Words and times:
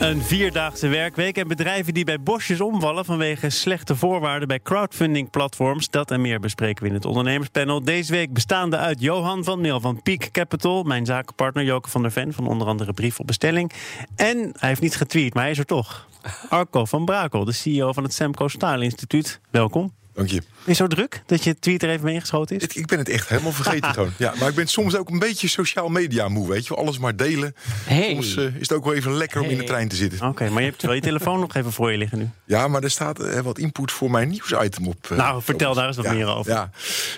Een 0.00 0.22
vierdaagse 0.22 0.88
werkweek 0.88 1.36
en 1.36 1.48
bedrijven 1.48 1.94
die 1.94 2.04
bij 2.04 2.20
bosjes 2.20 2.60
omvallen 2.60 3.04
vanwege 3.04 3.50
slechte 3.50 3.96
voorwaarden 3.96 4.48
bij 4.48 4.60
crowdfunding-platforms. 4.62 5.90
Dat 5.90 6.10
en 6.10 6.20
meer 6.20 6.40
bespreken 6.40 6.82
we 6.82 6.88
in 6.88 6.94
het 6.94 7.04
ondernemerspanel. 7.04 7.84
Deze 7.84 8.12
week 8.12 8.32
bestaande 8.32 8.76
uit 8.76 9.00
Johan 9.00 9.44
van 9.44 9.60
Meel 9.60 9.80
van 9.80 10.02
Peak 10.02 10.28
Capital, 10.30 10.82
mijn 10.82 11.06
zakenpartner 11.06 11.64
Joke 11.64 11.90
van 11.90 12.02
der 12.02 12.10
Ven 12.10 12.32
van 12.32 12.46
onder 12.46 12.66
andere 12.66 12.92
Brief 12.92 13.20
op 13.20 13.26
Bestelling. 13.26 13.72
En 14.16 14.38
hij 14.38 14.68
heeft 14.68 14.80
niet 14.80 14.96
getweet, 14.96 15.34
maar 15.34 15.42
hij 15.42 15.52
is 15.52 15.58
er 15.58 15.64
toch. 15.64 16.06
Arco 16.48 16.84
van 16.84 17.04
Brakel, 17.04 17.44
de 17.44 17.52
CEO 17.52 17.92
van 17.92 18.02
het 18.02 18.14
Semco 18.14 18.48
Staal 18.48 18.80
Instituut. 18.80 19.40
Welkom. 19.50 19.92
Dank 20.16 20.28
je. 20.28 20.42
Is 20.64 20.76
zo 20.76 20.86
druk 20.86 21.22
dat 21.26 21.44
je 21.44 21.58
tweet 21.58 21.82
er 21.82 21.88
even 21.90 22.04
mee 22.04 22.14
ingeschoten 22.14 22.56
is? 22.56 22.62
Het- 22.62 22.76
ik 22.76 22.86
ben 22.86 22.98
het 22.98 23.08
echt 23.08 23.28
helemaal 23.28 23.52
vergeten 23.52 23.92
gewoon. 23.94 24.12
Ja, 24.16 24.34
maar 24.38 24.48
ik 24.48 24.54
ben 24.54 24.66
soms 24.66 24.96
ook 24.96 25.08
een 25.10 25.18
beetje 25.18 25.48
sociaal 25.48 25.88
media 25.88 26.28
moe, 26.28 26.48
weet 26.48 26.66
je 26.66 26.74
wel. 26.74 26.84
Alles 26.84 26.98
maar 26.98 27.16
delen. 27.16 27.54
Hey. 27.84 28.08
Soms 28.10 28.36
eh, 28.36 28.44
is 28.44 28.52
het 28.60 28.72
ook 28.72 28.84
wel 28.84 28.94
even 28.94 29.12
lekker 29.16 29.40
om 29.40 29.48
in 29.48 29.58
de 29.58 29.64
trein 29.64 29.88
te 29.88 29.96
zitten. 29.96 30.28
Oké, 30.28 30.48
maar 30.50 30.62
je 30.62 30.68
hebt 30.68 30.82
wel 30.82 30.92
je 30.92 31.00
telefoon 31.00 31.40
nog 31.40 31.54
even 31.54 31.72
voor 31.72 31.92
je 31.92 31.98
liggen 31.98 32.18
nu. 32.18 32.28
Ja, 32.44 32.68
maar 32.68 32.82
er 32.82 32.90
staat 32.90 33.20
eh, 33.20 33.40
wat 33.40 33.58
input 33.58 33.92
voor 33.92 34.10
mijn 34.10 34.28
nieuwsitem 34.28 34.86
op. 34.88 35.06
eh, 35.10 35.16
Nou, 35.16 35.42
vertel 35.42 35.74
daar 35.74 35.86
eens 35.86 35.96
wat 35.96 36.04
ja, 36.04 36.12
meer 36.12 36.26
over. 36.26 36.52
Ja, 36.52 36.70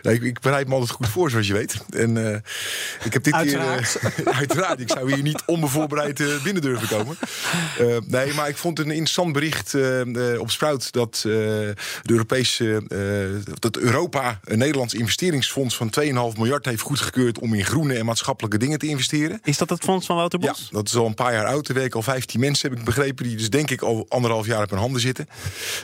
ik, 0.02 0.22
ik 0.22 0.40
bereid 0.40 0.66
me 0.68 0.72
altijd 0.72 0.90
goed 0.90 1.08
voor, 1.08 1.30
zoals 1.30 1.46
je 1.46 1.52
weet. 1.52 1.76
En 1.90 2.26
eh, 2.32 2.38
ik 3.04 3.12
heb 3.12 3.22
dit 3.22 3.32
Uiteraard. 3.34 3.98
keer... 4.00 4.26
eh, 4.26 4.36
uiteraard, 4.38 4.80
ik 4.80 4.90
zou 4.90 5.12
hier 5.14 5.22
niet 5.22 5.42
onbevoorbereid 5.46 6.22
binnen 6.42 6.62
durven 6.62 6.88
komen. 6.88 7.16
Eh, 7.78 7.86
nee, 8.06 8.32
maar 8.34 8.48
ik 8.48 8.56
vond 8.56 8.78
het 8.78 8.86
een 8.86 8.92
interessant 8.92 9.32
bericht 9.32 9.74
op 10.38 10.50
Sprout... 10.50 10.92
dat 10.92 11.14
eh, 11.16 11.22
de 11.22 11.74
Europese... 12.06 12.82
eh, 12.88 12.98
dat 13.58 13.76
Europa 13.76 14.40
een 14.44 14.58
Nederlands 14.58 14.94
investeringsfonds 14.94 15.76
van 15.76 15.90
2,5 16.00 16.38
miljard 16.38 16.64
heeft 16.64 16.80
goedgekeurd... 16.80 17.38
om 17.38 17.54
in 17.54 17.64
groene 17.64 17.94
en 17.94 18.04
maatschappelijke 18.04 18.58
dingen 18.58 18.78
te 18.78 18.86
investeren. 18.86 19.40
Is 19.44 19.58
dat 19.58 19.70
het 19.70 19.84
fonds 19.84 20.06
van 20.06 20.16
Wouter 20.16 20.40
Ja, 20.42 20.50
Bos? 20.50 20.68
dat 20.70 20.86
is 20.86 20.96
al 20.96 21.06
een 21.06 21.14
paar 21.14 21.32
jaar 21.32 21.46
oud. 21.46 21.68
Er 21.68 21.74
werken 21.74 21.96
al 21.96 22.02
15 22.02 22.40
mensen, 22.40 22.70
heb 22.70 22.78
ik 22.78 22.84
begrepen. 22.84 23.24
Die 23.24 23.36
dus 23.36 23.50
denk 23.50 23.70
ik 23.70 23.82
al 23.82 24.06
anderhalf 24.08 24.46
jaar 24.46 24.62
op 24.62 24.70
hun 24.70 24.78
handen 24.78 25.00
zitten. 25.00 25.28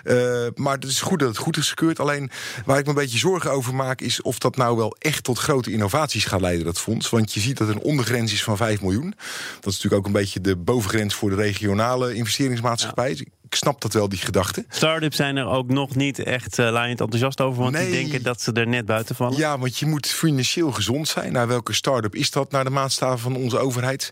Eh, 0.04 0.46
maar 0.54 0.74
het 0.74 0.84
is 0.84 1.00
goed 1.00 1.18
dat 1.18 1.28
het 1.28 1.38
goed 1.38 1.56
is 1.56 1.68
gekeurd. 1.68 2.00
Alleen 2.00 2.30
waar 2.64 2.78
ik 2.78 2.84
me 2.84 2.90
een 2.90 2.96
beetje 2.96 3.18
zorgen 3.18 3.50
over 3.50 3.74
maak... 3.74 4.00
is 4.00 4.22
of 4.22 4.38
dat 4.38 4.56
nou 4.56 4.76
wel 4.76 4.96
echt 4.98 5.24
tot 5.24 5.38
grote 5.38 5.72
innovaties 5.72 6.24
gaat 6.24 6.40
leiden, 6.40 6.64
dat 6.64 6.80
fonds. 6.80 7.10
Want 7.10 7.32
je 7.32 7.40
ziet 7.40 7.58
dat 7.58 7.68
er 7.68 7.74
een 7.74 7.80
ondergrens 7.80 8.32
is 8.32 8.44
van 8.44 8.56
5 8.56 8.80
miljoen. 8.80 9.14
Dat 9.60 9.72
is 9.72 9.82
natuurlijk 9.82 9.94
ook 9.94 10.06
een 10.06 10.20
beetje 10.20 10.40
de 10.40 10.56
bovengrens... 10.56 11.14
voor 11.14 11.30
de 11.30 11.36
regionale 11.36 12.14
investeringsmaatschappij. 12.14 13.26
Ik 13.48 13.54
snap 13.54 13.80
dat 13.80 13.92
wel, 13.92 14.08
die 14.08 14.18
gedachte. 14.18 14.64
Startups 14.68 15.16
zijn 15.16 15.36
er 15.36 15.46
ook 15.46 15.68
nog 15.68 15.94
niet 15.94 16.18
echt 16.18 16.58
uh, 16.58 16.70
laaiend 16.70 17.00
enthousiast 17.00 17.40
over, 17.40 17.62
want 17.62 17.74
Nee. 17.74 17.90
die 17.90 17.94
denken 18.00 18.22
dat 18.22 18.40
ze 18.40 18.52
er 18.52 18.66
net 18.66 18.86
buiten 18.86 19.14
vallen. 19.14 19.38
Ja, 19.38 19.58
want 19.58 19.78
je 19.78 19.86
moet 19.86 20.06
financieel 20.06 20.72
gezond 20.72 21.08
zijn. 21.08 21.32
Nou, 21.32 21.48
welke 21.48 21.72
start-up 21.72 22.14
is 22.14 22.30
dat 22.30 22.50
naar 22.50 22.64
de 22.64 22.70
maatstaven 22.70 23.18
van 23.18 23.36
onze 23.36 23.58
overheid? 23.58 24.10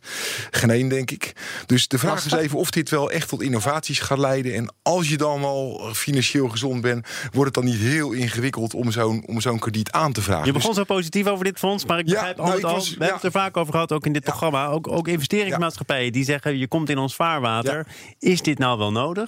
Geen 0.50 0.70
één, 0.70 0.88
denk 0.88 1.10
ik. 1.10 1.32
Dus 1.66 1.88
de 1.88 1.98
vraag 1.98 2.24
is 2.24 2.32
even 2.32 2.58
of 2.58 2.70
dit 2.70 2.90
wel 2.90 3.10
echt 3.10 3.28
tot 3.28 3.42
innovaties 3.42 4.00
gaat 4.00 4.18
leiden. 4.18 4.54
En 4.54 4.72
als 4.82 5.08
je 5.08 5.16
dan 5.16 5.44
al 5.44 5.88
financieel 5.92 6.48
gezond 6.48 6.80
bent, 6.80 7.06
wordt 7.32 7.54
het 7.56 7.64
dan 7.64 7.72
niet 7.72 7.80
heel 7.82 8.12
ingewikkeld 8.12 8.74
om 8.74 8.90
zo'n 8.90 9.22
om 9.26 9.40
zo'n 9.40 9.58
krediet 9.58 9.90
aan 9.90 10.12
te 10.12 10.22
vragen. 10.22 10.46
Je 10.46 10.52
begon 10.52 10.74
zo 10.74 10.84
positief 10.84 11.26
over 11.26 11.44
dit 11.44 11.58
fonds, 11.58 11.84
maar 11.84 11.98
ik 11.98 12.06
Ja, 12.08 12.12
begrijp 12.12 12.36
nou, 12.36 12.62
al, 12.62 12.78
we 12.80 12.86
hebben 12.88 13.14
het 13.14 13.24
er 13.24 13.30
vaak 13.30 13.56
over 13.56 13.72
gehad, 13.72 13.92
ook 13.92 14.06
in 14.06 14.12
dit 14.12 14.24
Ja. 14.24 14.30
programma, 14.30 14.66
ook, 14.66 14.88
ook 14.92 15.08
investeringsmaatschappijen 15.08 16.12
die 16.12 16.24
zeggen, 16.24 16.58
je 16.58 16.68
komt 16.68 16.88
in 16.88 16.98
ons 16.98 17.14
vaarwater. 17.14 17.86
Is 18.18 18.42
dit 18.42 18.58
nou 18.58 18.78
wel 18.78 18.92
nodig? 18.92 19.21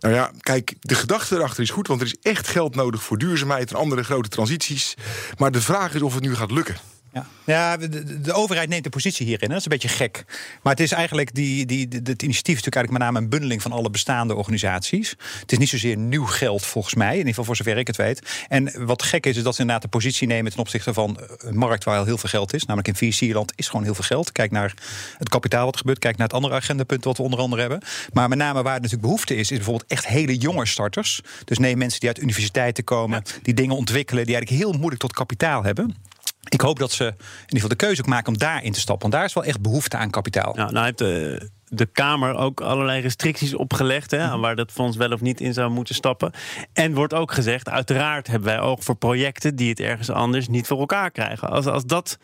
Nou 0.00 0.14
ja, 0.14 0.30
kijk, 0.40 0.74
de 0.80 0.94
gedachte 0.94 1.34
erachter 1.34 1.62
is 1.62 1.70
goed, 1.70 1.86
want 1.86 2.00
er 2.00 2.06
is 2.06 2.16
echt 2.22 2.48
geld 2.48 2.74
nodig 2.74 3.02
voor 3.02 3.18
duurzaamheid 3.18 3.70
en 3.70 3.76
andere 3.76 4.04
grote 4.04 4.28
transities. 4.28 4.94
Maar 5.38 5.50
de 5.50 5.60
vraag 5.60 5.94
is 5.94 6.02
of 6.02 6.14
het 6.14 6.22
nu 6.22 6.34
gaat 6.34 6.50
lukken. 6.50 6.76
Ja, 7.16 7.26
ja 7.44 7.76
de, 7.76 7.88
de- 7.88 8.20
de 8.20 8.32
overheid 8.32 8.68
neemt 8.68 8.84
een 8.84 8.90
positie 8.90 9.26
hierin. 9.26 9.48
hè. 9.48 9.54
Dat 9.54 9.58
is 9.58 9.64
een 9.64 9.78
beetje 9.78 9.96
gek. 10.04 10.24
Maar 10.62 10.72
het 10.72 10.82
is 10.82 10.92
eigenlijk 10.92 11.34
die, 11.34 11.66
die, 11.66 11.88
die- 11.88 12.00
het 12.04 12.22
initiatief 12.22 12.56
is 12.56 12.64
natuurlijk 12.64 12.76
eigenlijk 12.76 12.90
met 12.90 13.02
name 13.02 13.18
een 13.18 13.28
bundeling 13.28 13.62
van 13.62 13.72
alle 13.72 13.90
bestaande 13.90 14.34
organisaties. 14.34 15.14
Het 15.40 15.52
is 15.52 15.58
niet 15.58 15.68
zozeer 15.68 15.96
nieuw 15.96 16.24
geld 16.24 16.66
volgens 16.66 16.94
mij, 16.94 17.10
in 17.10 17.16
ieder 17.16 17.28
geval 17.28 17.44
voor 17.44 17.56
zover 17.56 17.76
ik 17.78 17.86
het 17.86 17.96
weet. 17.96 18.44
En 18.48 18.86
wat 18.86 19.02
gek 19.02 19.26
is, 19.26 19.36
is 19.36 19.42
dat 19.42 19.54
ze 19.54 19.60
inderdaad 19.60 19.84
een 19.84 19.90
positie 19.90 20.26
nemen 20.26 20.50
ten 20.50 20.60
opzichte 20.60 20.92
van 20.94 21.20
een 21.38 21.56
markt 21.56 21.84
waar 21.84 21.98
al 21.98 22.04
heel 22.04 22.18
veel 22.18 22.28
geld 22.28 22.54
is. 22.54 22.64
Namelijk 22.64 23.00
in 23.00 23.12
VC-land 23.12 23.52
is 23.56 23.66
gewoon 23.68 23.84
heel 23.84 23.94
veel 23.94 24.04
geld. 24.04 24.32
Kijk 24.32 24.50
naar 24.50 24.74
het 25.18 25.28
kapitaal 25.28 25.64
wat 25.64 25.76
gebeurt. 25.76 25.98
Kijk 25.98 26.16
naar 26.16 26.26
het 26.26 26.36
andere 26.36 26.54
agendapunt 26.54 27.04
wat 27.04 27.16
we 27.16 27.22
onder 27.22 27.38
andere 27.38 27.60
hebben. 27.60 27.80
Maar 28.12 28.28
met 28.28 28.38
name 28.38 28.62
waar 28.62 28.72
het 28.72 28.82
natuurlijk 28.82 29.08
behoefte 29.08 29.34
is, 29.34 29.50
is 29.50 29.56
bijvoorbeeld 29.56 29.90
echt 29.90 30.06
hele 30.06 30.36
jonge 30.36 30.66
starters. 30.66 31.20
Dus 31.44 31.58
neem 31.58 31.78
mensen 31.78 32.00
die 32.00 32.08
uit 32.08 32.20
universiteiten 32.20 32.84
komen, 32.84 33.22
die 33.42 33.54
dingen 33.54 33.76
ontwikkelen, 33.76 34.24
die 34.26 34.34
eigenlijk 34.34 34.62
heel 34.64 34.72
moeilijk 34.72 35.00
tot 35.00 35.12
kapitaal 35.12 35.62
hebben. 35.64 35.96
Ik 36.48 36.60
hoop 36.60 36.78
dat 36.78 36.92
ze 36.92 37.04
in 37.04 37.12
ieder 37.12 37.46
geval 37.48 37.68
de 37.68 37.76
keuze 37.76 38.00
ook 38.00 38.08
maken 38.08 38.28
om 38.32 38.38
daarin 38.38 38.72
te 38.72 38.80
stappen. 38.80 39.02
Want 39.10 39.12
daar 39.12 39.24
is 39.24 39.34
wel 39.34 39.44
echt 39.44 39.60
behoefte 39.60 39.96
aan 39.96 40.10
kapitaal. 40.10 40.54
Nou, 40.54 40.72
nou 40.72 40.84
heeft 40.84 40.98
de, 40.98 41.48
de 41.68 41.86
Kamer 41.86 42.34
ook 42.36 42.60
allerlei 42.60 43.00
restricties 43.00 43.54
opgelegd 43.54 44.10
hè, 44.10 44.20
aan 44.20 44.40
waar 44.40 44.56
dat 44.56 44.72
fonds 44.72 44.96
wel 44.96 45.12
of 45.12 45.20
niet 45.20 45.40
in 45.40 45.52
zou 45.54 45.70
moeten 45.70 45.94
stappen. 45.94 46.32
En 46.72 46.94
wordt 46.94 47.14
ook 47.14 47.32
gezegd, 47.32 47.68
uiteraard 47.68 48.26
hebben 48.26 48.48
wij 48.48 48.60
oog 48.60 48.84
voor 48.84 48.96
projecten 48.96 49.56
die 49.56 49.68
het 49.68 49.80
ergens 49.80 50.10
anders 50.10 50.48
niet 50.48 50.66
voor 50.66 50.78
elkaar 50.78 51.10
krijgen. 51.10 51.48
Als, 51.50 51.66
als 51.66 51.84
dat 51.84 52.18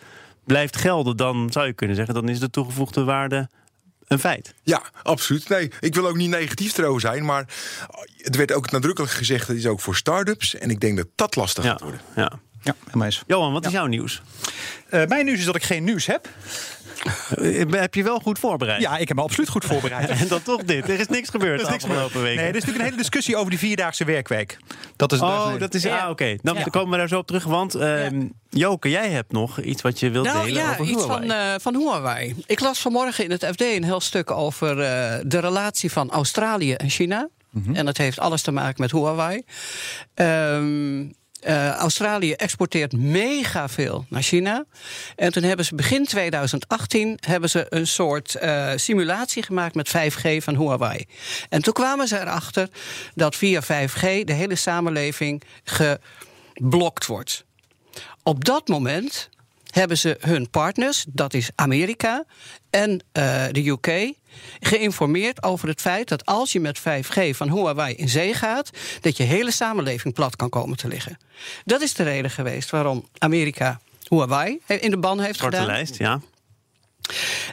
blijft 0.44 0.76
gelden, 0.76 1.16
dan 1.16 1.48
zou 1.52 1.66
je 1.66 1.72
kunnen 1.72 1.96
zeggen, 1.96 2.14
dan 2.14 2.28
is 2.28 2.38
de 2.38 2.50
toegevoegde 2.50 3.04
waarde 3.04 3.48
een 4.06 4.18
feit. 4.18 4.54
Ja, 4.62 4.82
absoluut. 5.02 5.48
Nee, 5.48 5.70
ik 5.80 5.94
wil 5.94 6.08
ook 6.08 6.16
niet 6.16 6.30
negatief 6.30 6.78
erover 6.78 7.00
zijn, 7.00 7.24
maar 7.24 7.46
het 8.16 8.36
werd 8.36 8.52
ook 8.52 8.70
nadrukkelijk 8.70 9.12
gezegd 9.12 9.46
dat 9.46 9.56
is 9.56 9.66
ook 9.66 9.80
voor 9.80 9.96
start-ups. 9.96 10.54
En 10.54 10.70
ik 10.70 10.80
denk 10.80 10.96
dat 10.96 11.06
dat 11.14 11.36
lastig 11.36 11.64
Ja, 11.64 11.70
gaat 11.70 11.80
worden. 11.80 12.00
ja. 12.16 12.32
Ja, 12.62 12.74
helemaal 12.84 13.06
eens. 13.06 13.22
Johan, 13.26 13.52
wat 13.52 13.66
is 13.66 13.72
jouw 13.72 13.86
nieuws? 13.86 14.22
Eh, 14.88 15.04
mijn 15.06 15.24
nieuws 15.24 15.38
is 15.38 15.44
dat 15.44 15.56
ik 15.56 15.62
geen 15.62 15.84
nieuws 15.84 16.06
heb. 16.06 16.28
Eh, 17.36 17.64
Heb 17.70 17.94
je 17.94 18.02
wel 18.02 18.18
goed 18.20 18.38
voorbereid? 18.38 18.80
Ja, 18.80 18.96
ik 18.98 19.08
heb 19.08 19.16
me 19.16 19.22
absoluut 19.22 19.48
goed 19.48 19.64
voorbereid. 19.64 20.08
En 20.20 20.28
dan 20.28 20.42
toch 20.42 20.64
dit. 20.64 20.88
Er 20.88 21.00
is 21.00 21.08
niks 21.08 21.28
gebeurd 21.28 21.60
Er 21.60 21.66
de 21.66 21.66
is 21.66 21.70
niks 21.70 21.84
afgelopen 21.84 22.22
weken. 22.22 22.36
Nee, 22.36 22.44
er 22.48 22.54
is 22.56 22.60
natuurlijk 22.64 22.78
een 22.78 22.84
hele 22.84 22.96
discussie 22.96 23.36
over 23.36 23.50
die 23.50 23.58
vierdaagse 23.58 24.04
werkweek. 24.04 24.56
Dat 24.96 25.12
is, 25.12 25.20
Oh, 25.20 25.58
dat 25.58 25.74
is. 25.74 25.86
Ah, 25.86 26.10
oké. 26.10 26.36
Dan 26.42 26.56
Ja. 26.56 26.62
komen 26.62 26.90
we 26.90 26.96
daar 26.96 27.08
zo 27.08 27.18
op 27.18 27.26
terug. 27.26 27.44
Want 27.44 27.74
ehm, 27.74 28.26
Joke, 28.50 28.90
jij 28.90 29.08
hebt 29.10 29.32
nog 29.32 29.60
iets 29.60 29.82
wat 29.82 30.00
je 30.00 30.10
wilt 30.10 30.26
Nou 30.26 30.44
delen 30.46 30.62
ja, 30.62 30.70
over 30.70 30.84
iets 30.84 31.04
Huawei. 31.04 31.28
van, 31.28 31.36
eh, 31.36 31.54
van 31.60 31.76
Huawei. 31.76 32.34
Ik 32.46 32.60
las 32.60 32.78
vanmorgen 32.80 33.24
in 33.24 33.30
het 33.30 33.44
FD 33.46 33.60
een 33.60 33.84
heel 33.84 34.00
stuk 34.00 34.30
over 34.30 34.80
eh, 34.80 35.18
de 35.26 35.38
relatie 35.38 35.92
van 35.92 36.10
Australië 36.10 36.72
en 36.74 36.90
China. 36.90 37.28
En 37.72 37.84
dat 37.84 37.96
heeft 37.96 38.18
alles 38.18 38.42
te 38.42 38.50
maken 38.52 38.80
met 38.80 38.90
Huawei. 38.92 39.42
Ehm, 40.14 41.04
eh, 41.42 41.70
Australië 41.70 42.32
exporteert 42.32 42.92
mega 42.92 43.68
veel 43.68 44.04
naar 44.08 44.22
China. 44.22 44.64
En 45.16 45.32
toen 45.32 45.42
hebben 45.42 45.64
ze 45.64 45.74
begin 45.74 46.04
2018 46.04 47.18
hebben 47.20 47.50
ze 47.50 47.66
een 47.68 47.86
soort 47.86 48.34
eh, 48.34 48.72
simulatie 48.76 49.42
gemaakt 49.42 49.74
met 49.74 49.88
5G 49.88 50.42
van 50.42 50.56
Huawei. 50.56 51.06
En 51.48 51.62
toen 51.62 51.72
kwamen 51.72 52.08
ze 52.08 52.20
erachter 52.20 52.68
dat 53.14 53.36
via 53.36 53.62
5G 53.62 54.00
de 54.24 54.32
hele 54.32 54.54
samenleving 54.54 55.42
geblokt 55.64 57.06
wordt. 57.06 57.44
Op 58.22 58.44
dat 58.44 58.68
moment 58.68 59.28
hebben 59.70 59.98
ze 59.98 60.16
hun 60.20 60.50
partners, 60.50 61.04
dat 61.08 61.34
is 61.34 61.50
Amerika 61.54 62.24
en 62.70 63.04
eh, 63.12 63.44
de 63.50 63.68
UK, 63.68 64.14
geïnformeerd 64.60 65.42
over 65.42 65.68
het 65.68 65.80
feit 65.80 66.08
dat 66.08 66.26
als 66.26 66.52
je 66.52 66.60
met 66.60 66.80
5G 66.80 67.30
van 67.30 67.50
Huawei 67.50 67.94
in 67.94 68.08
zee 68.08 68.34
gaat, 68.34 68.70
dat 69.00 69.16
je 69.16 69.22
hele 69.22 69.50
samenleving 69.50 70.14
plat 70.14 70.36
kan 70.36 70.48
komen 70.48 70.76
te 70.76 70.88
liggen. 70.88 71.18
Dat 71.64 71.80
is 71.80 71.94
de 71.94 72.02
reden 72.02 72.30
geweest 72.30 72.70
waarom 72.70 73.08
Amerika 73.18 73.80
Huawei 74.08 74.60
in 74.66 74.90
de 74.90 74.98
ban 74.98 75.20
heeft 75.20 75.40
gedaan. 75.40 75.66
lijst, 75.66 75.98
ja. 75.98 76.20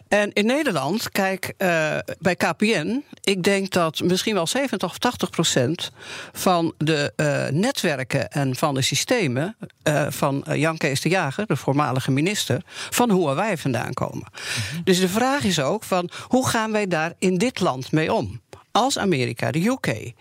En 0.10 0.34
in 0.34 0.46
Nederland, 0.46 1.12
kijk, 1.12 1.54
eh, 1.58 1.98
bij 2.20 2.36
KPN, 2.36 3.04
ik 3.24 3.44
denk 3.44 3.70
dat 3.70 4.02
misschien 4.04 4.34
wel 4.34 4.48
70 4.48 4.90
of 4.90 4.98
80 4.98 5.30
procent 5.30 5.92
van 6.34 6.74
de 6.78 7.14
eh, 7.16 7.48
netwerken 7.48 8.30
en 8.30 8.56
van 8.56 8.74
de 8.74 8.82
systemen 8.82 9.56
eh, 9.84 10.06
van 10.10 10.46
Jan 10.54 10.78
Kees 10.78 11.02
de 11.02 11.10
Jager, 11.10 11.46
de 11.48 11.56
voormalige 11.56 12.12
minister, 12.12 12.62
van 12.90 13.12
Huawei 13.12 13.58
vandaan 13.58 13.94
komen. 13.94 14.28
Dus 14.84 15.00
de 15.00 15.10
vraag 15.10 15.44
is 15.44 15.60
ook 15.60 15.84
van 15.84 16.10
hoe 16.28 16.48
gaan 16.48 16.72
wij 16.72 16.88
daar 16.88 17.14
in 17.20 17.38
dit 17.38 17.60
land 17.60 17.92
mee 17.92 18.14
om? 18.14 18.42
Als 18.72 18.98
Amerika, 18.98 19.52
de 19.52 19.66
UK, 19.66 20.14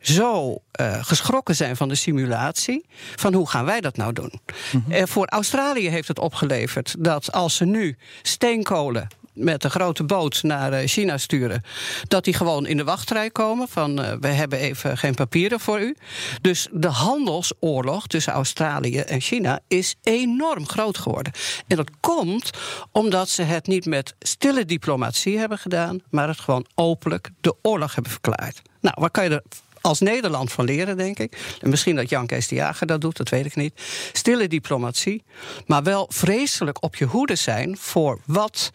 zo 0.00 0.58
geschrokken 1.00 1.54
zijn 1.54 1.76
van 1.76 1.88
de 1.88 1.94
simulatie, 1.94 2.86
van 3.16 3.34
hoe 3.34 3.48
gaan 3.48 3.64
wij 3.64 3.80
dat 3.80 3.96
nou 3.96 4.12
doen? 4.12 4.40
Eh, 4.88 5.02
voor 5.06 5.26
Australië 5.26 5.88
heeft 5.88 6.08
het 6.08 6.18
opgeleverd 6.18 6.94
dat 6.98 7.32
als 7.32 7.56
ze 7.56 7.64
nu 7.64 7.96
steenkolen 8.22 9.08
met 9.34 9.64
een 9.64 9.70
grote 9.70 10.04
boot 10.04 10.42
naar 10.42 10.72
eh, 10.72 10.86
China 10.86 11.18
sturen, 11.18 11.62
dat 12.08 12.24
die 12.24 12.34
gewoon 12.34 12.66
in 12.66 12.76
de 12.76 12.84
wachtrij 12.84 13.30
komen 13.30 13.68
van 13.68 14.00
uh, 14.00 14.12
we 14.20 14.28
hebben 14.28 14.58
even 14.58 14.98
geen 14.98 15.14
papieren 15.14 15.60
voor 15.60 15.80
u. 15.80 15.96
Dus 16.40 16.68
de 16.72 16.88
handelsoorlog 16.88 18.06
tussen 18.06 18.32
Australië 18.32 18.98
en 18.98 19.20
China 19.20 19.60
is 19.68 19.94
enorm 20.02 20.66
groot 20.66 20.98
geworden. 20.98 21.32
En 21.66 21.76
dat 21.76 21.90
komt 22.00 22.50
omdat 22.92 23.28
ze 23.28 23.42
het 23.42 23.66
niet 23.66 23.86
met 23.86 24.14
stille 24.18 24.64
diplomatie 24.64 25.38
hebben 25.38 25.58
gedaan, 25.58 26.00
maar 26.10 26.28
het 26.28 26.40
gewoon 26.40 26.66
openlijk 26.74 27.30
de 27.40 27.54
oorlog 27.62 27.94
hebben 27.94 28.12
verklaard. 28.12 28.62
Nou, 28.80 28.94
wat 28.98 29.10
kan 29.10 29.24
je 29.24 29.30
er 29.30 29.42
als 29.82 30.00
Nederland 30.00 30.52
van 30.52 30.64
leren, 30.64 30.96
denk 30.96 31.18
ik. 31.18 31.56
En 31.60 31.70
misschien 31.70 31.96
dat 31.96 32.08
Jan 32.08 32.26
Kees 32.26 32.48
de 32.48 32.54
Jager 32.54 32.86
dat 32.86 33.00
doet, 33.00 33.16
dat 33.16 33.28
weet 33.28 33.46
ik 33.46 33.56
niet. 33.56 33.72
Stille 34.12 34.48
diplomatie, 34.48 35.22
maar 35.66 35.82
wel 35.82 36.06
vreselijk 36.12 36.82
op 36.82 36.96
je 36.96 37.04
hoede 37.04 37.34
zijn 37.34 37.76
voor 37.76 38.20
wat 38.26 38.70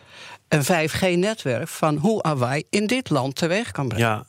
een 0.47 0.63
5G-netwerk 0.63 1.67
van 1.67 1.99
Huawei 2.01 2.63
in 2.69 2.87
dit 2.87 3.09
land 3.09 3.35
teweeg 3.35 3.71
kan 3.71 3.87
brengen. 3.87 4.07
Ja, 4.07 4.25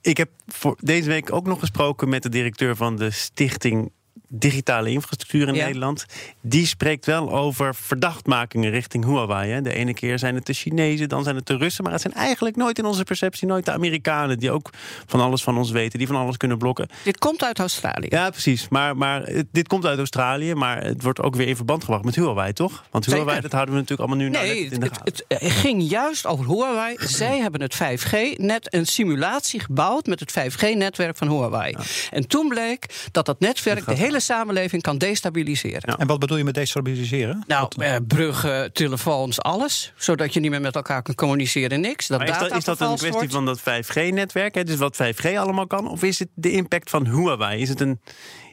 ik 0.00 0.16
heb 0.16 0.30
voor 0.46 0.76
deze 0.80 1.08
week 1.08 1.32
ook 1.32 1.46
nog 1.46 1.58
gesproken 1.58 2.08
met 2.08 2.22
de 2.22 2.28
directeur 2.28 2.76
van 2.76 2.96
de 2.96 3.10
stichting 3.10 3.92
digitale 4.28 4.90
infrastructuur 4.90 5.48
in 5.48 5.54
Nederland. 5.54 6.06
Die 6.40 6.66
spreekt 6.66 7.06
wel 7.06 7.32
over 7.32 7.74
verdachtmakingen 7.74 8.70
richting 8.70 9.04
Huawei. 9.04 9.50
Hè. 9.50 9.60
De 9.60 9.74
ene 9.74 9.94
keer 9.94 10.18
zijn 10.18 10.34
het 10.34 10.46
de 10.46 10.52
Chinezen, 10.52 11.08
dan 11.08 11.22
zijn 11.22 11.36
het 11.36 11.46
de 11.46 11.56
Russen. 11.56 11.84
Maar 11.84 11.92
het 11.92 12.02
zijn 12.02 12.14
eigenlijk 12.14 12.56
nooit 12.56 12.78
in 12.78 12.84
onze 12.84 13.04
perceptie 13.04 13.46
nooit 13.46 13.64
de 13.64 13.72
Amerikanen... 13.72 14.38
die 14.38 14.50
ook 14.50 14.70
van 15.06 15.20
alles 15.20 15.42
van 15.42 15.58
ons 15.58 15.70
weten, 15.70 15.98
die 15.98 16.06
van 16.06 16.16
alles 16.16 16.36
kunnen 16.36 16.58
blokken. 16.58 16.88
Dit 17.02 17.18
komt 17.18 17.44
uit 17.44 17.58
Australië. 17.58 18.06
Ja, 18.08 18.30
precies. 18.30 18.68
Maar, 18.68 18.96
maar 18.96 19.32
dit 19.52 19.68
komt 19.68 19.86
uit 19.86 19.98
Australië, 19.98 20.54
maar 20.54 20.84
het 20.84 21.02
wordt 21.02 21.20
ook 21.20 21.36
weer 21.36 21.48
in 21.48 21.56
verband 21.56 21.84
gebracht 21.84 22.04
met 22.04 22.14
Huawei, 22.14 22.52
toch? 22.52 22.84
Want 22.90 23.06
Huawei, 23.06 23.40
dat 23.40 23.52
houden 23.52 23.74
we 23.74 23.80
natuurlijk 23.80 24.08
allemaal 24.08 24.26
nu 24.26 24.38
nee, 24.38 24.64
in 24.64 24.80
de 24.80 24.86
het, 24.86 25.00
het, 25.04 25.24
het, 25.28 25.52
ging 25.52 25.82
juist 25.82 26.26
over 26.26 26.46
Huawei. 26.46 26.96
Zij 27.20 27.38
hebben 27.38 27.60
het 27.60 27.74
5G, 27.74 28.36
net 28.36 28.74
een 28.74 28.86
simulatie 28.86 29.60
gebouwd... 29.60 30.06
met 30.06 30.20
het 30.20 30.30
5G-netwerk 30.30 31.16
van 31.16 31.28
Huawei. 31.28 31.76
En 32.10 32.28
toen 32.28 32.48
bleek 32.48 33.08
dat 33.12 33.26
dat 33.26 33.40
netwerk 33.40 33.86
de 33.86 33.94
hele 33.94 34.15
samenleving 34.20 34.82
kan 34.82 34.98
destabiliseren. 34.98 35.96
En 35.96 36.06
wat 36.06 36.18
bedoel 36.18 36.36
je 36.36 36.44
met 36.44 36.54
destabiliseren? 36.54 37.44
Nou, 37.46 37.68
eh, 37.78 37.96
bruggen, 38.06 38.72
telefoons, 38.72 39.40
alles. 39.40 39.92
Zodat 39.96 40.34
je 40.34 40.40
niet 40.40 40.50
meer 40.50 40.60
met 40.60 40.74
elkaar 40.74 41.02
kan 41.02 41.14
communiceren, 41.14 41.80
niks. 41.80 42.06
Dat 42.06 42.22
is, 42.22 42.38
dat, 42.38 42.56
is 42.56 42.64
dat 42.64 42.80
een 42.80 42.96
kwestie 42.96 43.30
van 43.30 43.44
dat 43.44 43.60
5G-netwerk? 43.60 44.66
Dus 44.66 44.76
wat 44.76 44.96
5G 44.96 45.36
allemaal 45.36 45.66
kan? 45.66 45.88
Of 45.88 46.02
is 46.02 46.18
het 46.18 46.28
de 46.34 46.50
impact 46.50 46.90
van 46.90 47.06
Huawei? 47.06 47.60
Is 47.60 47.68
het, 47.68 47.80
een, 47.80 48.00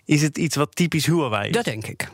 is 0.05 0.21
het 0.21 0.37
iets 0.37 0.55
wat 0.55 0.75
typisch 0.75 1.05
Huawei 1.05 1.47
is? 1.47 1.55
Dat 1.55 1.65
denk 1.65 1.87
ik. 1.87 2.07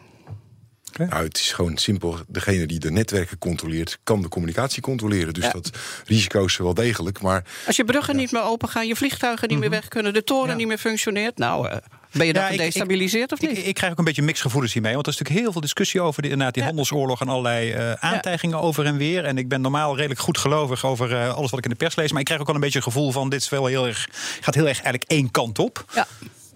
Nou, 0.98 1.24
het 1.24 1.38
is 1.38 1.52
gewoon 1.52 1.78
simpel. 1.78 2.18
Degene 2.28 2.66
die 2.66 2.80
de 2.80 2.92
netwerken 2.92 3.38
controleert, 3.38 4.00
kan 4.04 4.22
de 4.22 4.28
communicatie 4.28 4.82
controleren. 4.82 5.34
Dus 5.34 5.52
dat 5.52 5.70
risico's 6.06 6.58
wel 6.58 6.74
degelijk. 6.74 7.22
Maar, 7.22 7.44
Als 7.68 7.76
je 7.76 7.84
bruggen 7.84 8.16
niet 8.16 8.32
meer 8.32 8.44
open 8.44 8.70
gaan, 8.70 8.88
je 8.88 8.96
vliegtuigen 8.96 9.48
niet 9.48 9.60
meer 9.60 9.70
mhm. 9.70 9.80
weg 9.80 9.88
kunnen, 9.88 10.14
de 10.14 10.24
toren 10.24 10.58
niet 10.58 10.68
meer 10.68 10.78
functioneert. 10.78 11.38
Nou, 11.38 11.68
uh, 11.68 11.76
ben 12.12 12.28
je 12.28 12.34
dan 12.34 12.44
gedestabiliseerd 12.44 13.32
of 13.32 13.40
niet? 13.40 13.58
Ik, 13.58 13.66
ik, 13.66 13.74
krijg 13.74 13.92
ook 13.92 13.98
een 13.98 14.04
beetje 14.04 14.22
mixed 14.22 14.42
gevoelens 14.42 14.74
hiermee. 14.74 14.94
Want 14.94 15.06
er 15.06 15.12
is 15.12 15.18
natuurlijk 15.18 15.44
heel 15.44 15.52
veel 15.52 15.62
discussie 15.62 16.02
over 16.02 16.22
die, 16.22 16.32
inderdaad, 16.32 16.56
die 16.56 16.64
handelsoorlog 16.64 17.22
en 17.22 17.30
allerlei 17.30 17.74
uh, 17.74 17.94
aantijgingen 17.94 18.60
over 18.60 18.86
en 18.86 18.98
weer. 18.98 19.26
En 19.26 19.38
ik 19.38 19.50
ben 19.50 19.62
normaal 19.62 19.96
redelijk 19.96 20.20
goed 20.20 20.38
gelovig 20.38 20.86
over 20.86 21.12
uh, 21.12 21.34
alles 21.34 21.50
wat 21.50 21.60
ik 21.60 21.66
in 21.66 21.72
de 21.72 21.78
pers 21.78 21.96
lees. 21.96 22.12
Maar 22.12 22.20
ik 22.20 22.26
krijg 22.26 22.42
ook 22.42 22.48
wel 22.48 22.56
een 22.56 22.62
beetje 22.62 22.78
een 22.78 22.84
gevoel 22.84 23.12
van 23.12 23.30
dit 23.30 23.42
is 23.42 23.50
wel 23.50 23.66
heel 23.66 23.88
erg, 23.88 24.08
gaat 24.42 24.56
heel 24.56 24.68
erg 24.68 24.82
eigenlijk 24.82 25.12
één 25.12 25.32
kant 25.32 25.60
op. 25.60 25.86
Ja. 25.94 26.08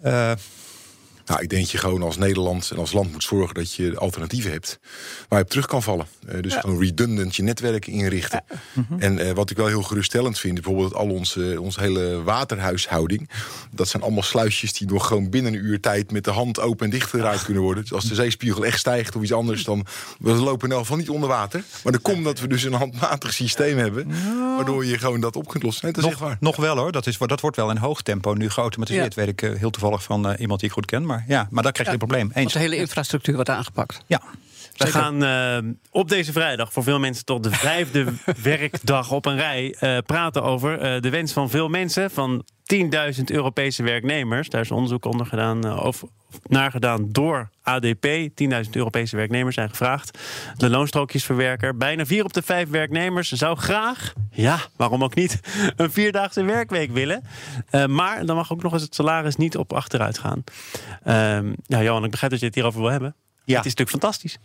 Uh, 0.04 0.32
nou, 1.25 1.42
ik 1.42 1.50
denk 1.50 1.62
dat 1.62 1.72
je 1.72 1.78
gewoon 1.78 2.02
als 2.02 2.18
Nederland 2.18 2.72
en 2.72 2.78
als 2.78 2.92
land 2.92 3.12
moet 3.12 3.24
zorgen 3.24 3.56
dat 3.56 3.74
je 3.74 3.98
alternatieven 3.98 4.52
hebt 4.52 4.80
waar 5.28 5.40
je 5.40 5.46
op 5.46 5.52
terug 5.52 5.66
kan 5.66 5.84
vallen. 5.84 6.08
Uh, 6.30 6.42
dus 6.42 6.56
gewoon 6.56 6.80
redundant 6.80 7.36
je 7.36 7.44
netwerk 7.44 7.88
inrichten. 7.88 8.44
Mhm. 8.74 9.00
En 9.00 9.18
uh, 9.18 9.31
wat 9.31 9.50
ik 9.50 9.58
wel 9.58 9.68
heel 9.68 9.81
geruststellend 9.84 10.40
vind, 10.40 10.54
bijvoorbeeld 10.54 10.94
al 10.94 11.10
onze, 11.10 11.62
onze 11.62 11.80
hele 11.80 12.24
waterhuishouding. 12.24 13.30
Dat 13.72 13.88
zijn 13.88 14.04
allemaal 14.04 14.24
sluisjes 14.24 14.74
die 14.74 14.88
nog 14.88 15.08
gewoon 15.08 15.30
binnen 15.30 15.54
een 15.54 15.66
uur 15.66 15.80
tijd 15.80 16.12
met 16.12 16.24
de 16.24 16.31
hand 16.31 16.60
open 16.60 16.86
en 16.86 16.92
dicht 16.92 17.10
gedraaid 17.10 17.44
kunnen 17.44 17.64
worden. 17.64 17.84
Dus 17.84 17.94
als 17.94 18.06
de 18.06 18.16
zeespiegel 18.16 18.66
echt 18.66 18.80
stijgt 18.80 19.16
of 19.16 19.22
iets 19.22 19.34
anders, 19.34 19.64
dan 19.64 19.86
we 20.20 20.31
lopen 20.31 20.72
in 20.72 20.86
van 20.86 20.98
niet 20.98 21.10
onder 21.10 21.30
water. 21.30 21.64
Maar 21.84 21.92
dan 21.92 22.02
komt 22.02 22.24
dat 22.24 22.40
we 22.40 22.48
dus 22.48 22.64
een 22.64 22.74
handmatig 22.74 23.34
systeem 23.34 23.78
hebben, 23.78 24.08
waardoor 24.56 24.86
je 24.86 24.98
gewoon 24.98 25.20
dat 25.20 25.36
op 25.36 25.48
kunt 25.48 25.64
lossen. 25.64 25.86
Nee, 25.86 25.94
dat 25.94 26.04
nog, 26.04 26.20
waar. 26.20 26.38
nog 26.40 26.56
wel 26.56 26.78
hoor, 26.78 26.92
dat, 26.92 27.08
is, 27.08 27.18
dat 27.18 27.42
wordt 27.42 27.56
wel 27.56 27.70
in 27.70 27.78
hoog 27.78 28.02
tempo 28.02 28.34
nu 28.34 28.50
geautomatiseerd. 28.50 29.14
Weet 29.14 29.28
ik 29.28 29.42
uh, 29.42 29.60
heel 29.60 29.70
toevallig 29.70 30.04
van 30.04 30.34
iemand 30.34 30.60
die 30.60 30.70
ik 30.70 30.75
goed 30.75 30.86
ken 30.86 31.06
maar, 31.06 31.12
ja, 31.27 31.48
maar 31.50 31.63
dan 31.63 31.71
krijg 31.71 31.88
je 31.88 31.94
een 31.94 32.00
probleem. 32.00 32.31
Eens. 32.33 32.54
de 32.54 32.60
hele 32.60 32.75
infrastructuur 32.75 33.36
wordt 33.36 33.50
aangepakt. 33.50 34.04
Ja. 34.07 34.21
We 34.74 34.88
gaan 34.88 35.24
uh, 35.24 35.72
op 35.92 36.10
deze 36.10 36.31
vrijdag, 36.31 36.74
voor 36.74 36.84
veel 36.84 37.00
mensen 37.00 37.25
tot 37.25 37.44
de 37.44 37.52
vijfde 37.52 38.06
werkdag 38.44 39.12
op 39.12 39.25
een 39.25 39.36
rij, 39.36 39.75
uh, 39.81 39.98
praten 40.06 40.44
over 40.44 40.96
uh, 40.96 41.02
de 41.02 41.10
wens 41.10 41.34
van 41.34 41.50
veel 41.50 41.70
mensen, 41.70 42.12
van 42.12 42.46
10.000 42.74 43.24
Europese 43.25 43.84
werknemers. 43.84 44.50
Daar 44.50 44.62
is 44.62 44.72
onderzoek 44.72 45.06
onder 45.06 45.25
gedaan, 45.25 45.66
over, 45.66 46.08
naar 46.48 46.72
gedaan 46.72 47.10
door 47.12 47.50
ADP. 47.62 48.08
10.000 48.08 48.70
Europese 48.72 49.16
werknemers 49.16 49.56
zijn 49.56 49.70
gevraagd. 49.70 50.20
De 50.58 50.70
loonstrookjesverwerker. 50.70 51.78
Bijna 51.78 52.06
vier 52.06 52.24
op 52.24 52.34
de 52.34 52.42
vijf 52.42 52.70
werknemers 52.70 53.31
zou 53.31 53.58
graag, 53.58 54.14
ja, 54.31 54.58
waarom 54.75 55.04
ook 55.04 55.16
niet, 55.16 55.40
een 55.75 55.92
vierdaagse 55.92 56.44
werkweek 56.44 56.92
willen. 56.92 57.24
Uh, 57.72 57.86
maar 57.86 58.25
dan 58.25 58.36
mag 58.36 58.52
ook 58.52 58.64
nog 58.64 58.74
eens 58.74 58.81
het 58.81 58.96
salaris 58.96 59.36
niet 59.36 59.58
op 59.58 59.74
achteruit 59.74 60.18
gaan. 60.18 60.44
Uh, 61.08 61.54
ja, 61.64 61.84
Johan, 61.84 62.04
ik 62.04 62.12
begrijp 62.12 62.31
dat 62.31 62.42
je 62.42 62.46
het 62.46 62.56
hierover 62.56 62.81
wil 62.81 62.92
hebben. 62.92 63.16
Ja. 63.45 63.57
Het 63.57 63.66
is 63.66 63.74
natuurlijk 63.75 64.04
fantastisch. 64.04 64.38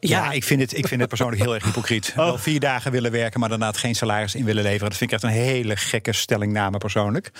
ja, 0.14 0.32
ik, 0.32 0.44
vind 0.44 0.60
het, 0.60 0.76
ik 0.76 0.86
vind 0.86 1.00
het 1.00 1.08
persoonlijk 1.08 1.42
heel 1.42 1.54
erg 1.54 1.64
hypocriet. 1.64 2.08
Oh. 2.08 2.16
Wel 2.16 2.38
vier 2.38 2.60
dagen 2.60 2.92
willen 2.92 3.10
werken, 3.10 3.40
maar 3.40 3.48
daarna 3.48 3.72
geen 3.72 3.94
salaris 3.94 4.34
in 4.34 4.44
willen 4.44 4.62
leveren. 4.62 4.88
Dat 4.88 4.98
vind 4.98 5.12
ik 5.12 5.16
echt 5.16 5.34
een 5.34 5.40
hele 5.40 5.76
gekke 5.76 6.12
stellingname 6.12 6.78
persoonlijk. 6.78 7.30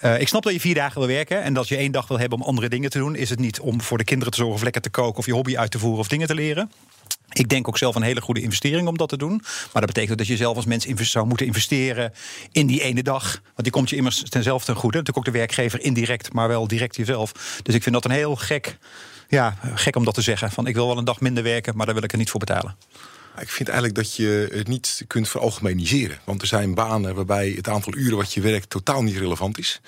Uh, 0.00 0.20
ik 0.20 0.28
snap 0.28 0.42
dat 0.42 0.52
je 0.52 0.60
vier 0.60 0.74
dagen 0.74 0.98
wil 0.98 1.08
werken 1.08 1.42
en 1.42 1.54
dat 1.54 1.68
je 1.68 1.76
één 1.76 1.92
dag 1.92 2.08
wil 2.08 2.18
hebben 2.18 2.38
om 2.38 2.44
andere 2.44 2.68
dingen 2.68 2.90
te 2.90 2.98
doen. 2.98 3.16
Is 3.16 3.30
het 3.30 3.38
niet 3.38 3.60
om 3.60 3.80
voor 3.80 3.98
de 3.98 4.04
kinderen 4.04 4.32
te 4.32 4.38
zorgen 4.38 4.56
of 4.56 4.62
lekker 4.62 4.82
te 4.82 4.90
koken 4.90 5.18
of 5.18 5.26
je 5.26 5.32
hobby 5.32 5.56
uit 5.56 5.70
te 5.70 5.78
voeren 5.78 5.98
of 5.98 6.08
dingen 6.08 6.26
te 6.26 6.34
leren? 6.34 6.70
Ik 7.32 7.48
denk 7.48 7.68
ook 7.68 7.78
zelf 7.78 7.94
een 7.94 8.02
hele 8.02 8.20
goede 8.20 8.40
investering 8.40 8.88
om 8.88 8.96
dat 8.96 9.08
te 9.08 9.16
doen. 9.16 9.42
Maar 9.72 9.82
dat 9.82 9.94
betekent 9.94 10.18
dat 10.18 10.26
je 10.26 10.36
zelf 10.36 10.56
als 10.56 10.64
mens 10.64 10.86
zou 10.86 11.26
moeten 11.26 11.46
investeren 11.46 12.12
in 12.52 12.66
die 12.66 12.82
ene 12.82 13.02
dag. 13.02 13.40
Want 13.42 13.62
die 13.62 13.70
komt 13.70 13.90
je 13.90 13.96
immers 13.96 14.22
ten 14.22 14.42
zelf 14.42 14.64
ten 14.64 14.74
goede. 14.74 14.98
Natuurlijk 14.98 15.26
ook 15.26 15.32
de 15.32 15.38
werkgever 15.38 15.80
indirect, 15.80 16.32
maar 16.32 16.48
wel 16.48 16.68
direct 16.68 16.96
jezelf. 16.96 17.32
Dus 17.62 17.74
ik 17.74 17.82
vind 17.82 17.94
dat 17.94 18.04
een 18.04 18.10
heel 18.10 18.36
gek 18.36 18.78
ja, 19.36 19.56
gek 19.74 19.96
om 19.96 20.04
dat 20.04 20.14
te 20.14 20.22
zeggen. 20.22 20.50
Van 20.50 20.66
ik 20.66 20.74
wil 20.74 20.86
wel 20.86 20.98
een 20.98 21.04
dag 21.04 21.20
minder 21.20 21.42
werken, 21.42 21.76
maar 21.76 21.86
daar 21.86 21.94
wil 21.94 22.04
ik 22.04 22.12
er 22.12 22.18
niet 22.18 22.30
voor 22.30 22.40
betalen. 22.40 22.76
Ik 23.40 23.50
vind 23.50 23.68
eigenlijk 23.68 23.98
dat 23.98 24.16
je 24.16 24.48
het 24.52 24.68
niet 24.68 25.04
kunt 25.06 25.28
veralgemeniseren. 25.28 26.18
Want 26.24 26.40
er 26.40 26.46
zijn 26.46 26.74
banen 26.74 27.14
waarbij 27.14 27.52
het 27.56 27.68
aantal 27.68 27.96
uren 27.96 28.16
wat 28.16 28.32
je 28.32 28.40
werkt 28.40 28.70
totaal 28.70 29.02
niet 29.02 29.16
relevant 29.16 29.58
is. 29.58 29.80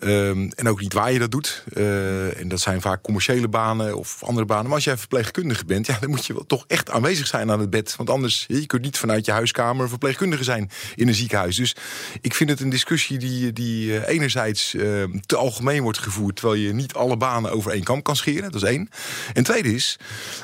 Um, 0.00 0.50
en 0.56 0.68
ook 0.68 0.80
niet 0.80 0.92
waar 0.92 1.12
je 1.12 1.18
dat 1.18 1.30
doet. 1.30 1.64
Uh, 1.72 2.40
en 2.40 2.48
dat 2.48 2.60
zijn 2.60 2.80
vaak 2.80 3.02
commerciële 3.02 3.48
banen 3.48 3.96
of 3.96 4.22
andere 4.24 4.46
banen. 4.46 4.64
Maar 4.64 4.74
als 4.74 4.84
jij 4.84 4.96
verpleegkundige 4.96 5.64
bent, 5.64 5.86
ja, 5.86 5.96
dan 6.00 6.10
moet 6.10 6.26
je 6.26 6.32
wel 6.32 6.46
toch 6.46 6.64
echt 6.66 6.90
aanwezig 6.90 7.26
zijn 7.26 7.50
aan 7.50 7.60
het 7.60 7.70
bed. 7.70 7.96
Want 7.96 8.10
anders, 8.10 8.44
je 8.48 8.66
kunt 8.66 8.82
niet 8.82 8.98
vanuit 8.98 9.26
je 9.26 9.32
huiskamer 9.32 9.88
verpleegkundige 9.88 10.44
zijn 10.44 10.70
in 10.94 11.08
een 11.08 11.14
ziekenhuis. 11.14 11.56
Dus 11.56 11.76
ik 12.20 12.34
vind 12.34 12.50
het 12.50 12.60
een 12.60 12.68
discussie 12.68 13.18
die, 13.18 13.52
die 13.52 13.86
uh, 13.86 14.08
enerzijds 14.08 14.74
uh, 14.74 15.04
te 15.26 15.36
algemeen 15.36 15.82
wordt 15.82 15.98
gevoerd. 15.98 16.36
Terwijl 16.36 16.60
je 16.60 16.72
niet 16.72 16.94
alle 16.94 17.16
banen 17.16 17.50
over 17.50 17.72
één 17.72 17.84
kam 17.84 18.02
kan 18.02 18.16
scheren. 18.16 18.52
Dat 18.52 18.62
is 18.62 18.68
één. 18.68 18.88
En 19.32 19.44
tweede 19.44 19.74
is, 19.74 19.98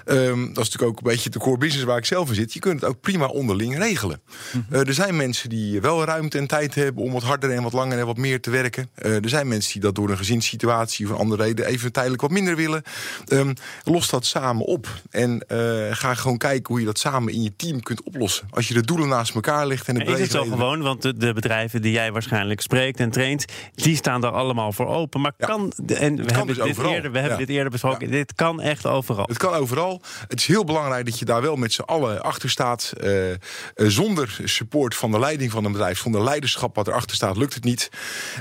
um, 0.06 0.54
dat 0.54 0.64
is 0.64 0.70
natuurlijk 0.70 0.82
ook 0.82 1.06
een 1.06 1.12
beetje 1.12 1.30
de 1.30 1.38
core 1.38 1.58
business 1.58 1.84
waar 1.84 1.98
ik 1.98 2.04
zelf 2.04 2.28
in 2.28 2.34
zit. 2.34 2.52
Je 2.52 2.60
kunt 2.60 2.80
het 2.80 2.90
ook 2.90 3.00
prima 3.00 3.26
onderling 3.26 3.78
regelen. 3.78 4.22
Mm 4.52 4.64
-hmm. 4.68 4.78
er 4.78 4.94
zijn 4.94 5.16
mensen 5.16 5.48
die 5.48 5.80
wel 5.80 6.04
ruimte 6.04 6.38
en 6.38 6.46
tijd 6.46 6.74
hebben 6.74 7.02
om 7.02 7.12
wat 7.12 7.22
harder 7.22 7.50
en 7.50 7.62
wat 7.62 7.72
langer 7.72 7.98
en 7.98 8.06
wat 8.06 8.16
meer 8.16 8.40
te 8.40 8.50
werken. 8.50 8.90
er 8.94 9.28
zijn 9.28 9.43
mensen 9.44 9.72
die 9.72 9.82
dat 9.82 9.94
door 9.94 10.10
een 10.10 10.16
gezinssituatie 10.16 11.06
of 11.06 11.12
een 11.12 11.18
andere 11.18 11.42
reden 11.42 11.66
even 11.66 11.92
tijdelijk 11.92 12.22
wat 12.22 12.30
minder 12.30 12.56
willen. 12.56 12.82
Um, 13.28 13.54
los 13.84 14.10
dat 14.10 14.26
samen 14.26 14.66
op. 14.66 14.88
En 15.10 15.44
uh, 15.48 15.86
ga 15.90 16.14
gewoon 16.14 16.38
kijken 16.38 16.66
hoe 16.66 16.80
je 16.80 16.86
dat 16.86 16.98
samen 16.98 17.32
in 17.32 17.42
je 17.42 17.56
team 17.56 17.82
kunt 17.82 18.02
oplossen. 18.02 18.48
Als 18.50 18.68
je 18.68 18.74
de 18.74 18.82
doelen 18.82 19.08
naast 19.08 19.34
elkaar 19.34 19.66
legt 19.66 19.88
en 19.88 20.00
het 20.00 20.08
Is 20.08 20.20
het 20.20 20.30
zo 20.30 20.44
gewoon? 20.44 20.82
Want 20.82 21.02
de, 21.02 21.16
de, 21.16 21.32
bedrijven 21.32 21.82
die 21.82 21.92
jij 21.92 22.12
waarschijnlijk 22.12 22.60
spreekt 22.60 23.00
en 23.00 23.10
traint, 23.10 23.44
die 23.74 23.96
staan 23.96 24.20
daar 24.20 24.32
allemaal 24.32 24.72
voor 24.72 24.86
open. 24.86 25.20
Maar 25.20 25.32
ja. 25.38 25.46
kan. 25.46 25.72
En 25.86 26.16
we 26.16 26.32
hebben, 26.32 26.46
dus 26.46 26.64
dit, 26.64 26.78
eerder, 26.78 27.12
we 27.12 27.18
hebben 27.18 27.38
ja. 27.38 27.44
dit 27.44 27.48
eerder 27.48 27.70
besproken. 27.70 28.06
Ja. 28.06 28.12
Dit 28.12 28.34
kan 28.34 28.60
echt 28.60 28.86
overal. 28.86 29.24
Het 29.26 29.38
kan 29.38 29.52
overal. 29.54 30.02
Het 30.28 30.40
is 30.40 30.46
heel 30.46 30.64
belangrijk 30.64 31.04
dat 31.04 31.18
je 31.18 31.24
daar 31.24 31.42
wel 31.42 31.56
met 31.56 31.72
z'n 31.72 31.80
allen 31.80 32.22
achter 32.22 32.50
staat. 32.50 32.92
Uh, 33.00 33.30
uh, 33.30 33.36
zonder 33.76 34.40
support 34.44 34.94
van 34.94 35.10
de 35.10 35.18
leiding 35.18 35.50
van 35.50 35.64
een 35.64 35.72
bedrijf, 35.72 35.98
zonder 35.98 36.22
leiderschap 36.24 36.74
wat 36.74 36.88
erachter 36.88 37.16
staat, 37.16 37.36
lukt 37.36 37.54
het 37.54 37.64
niet. 37.64 37.90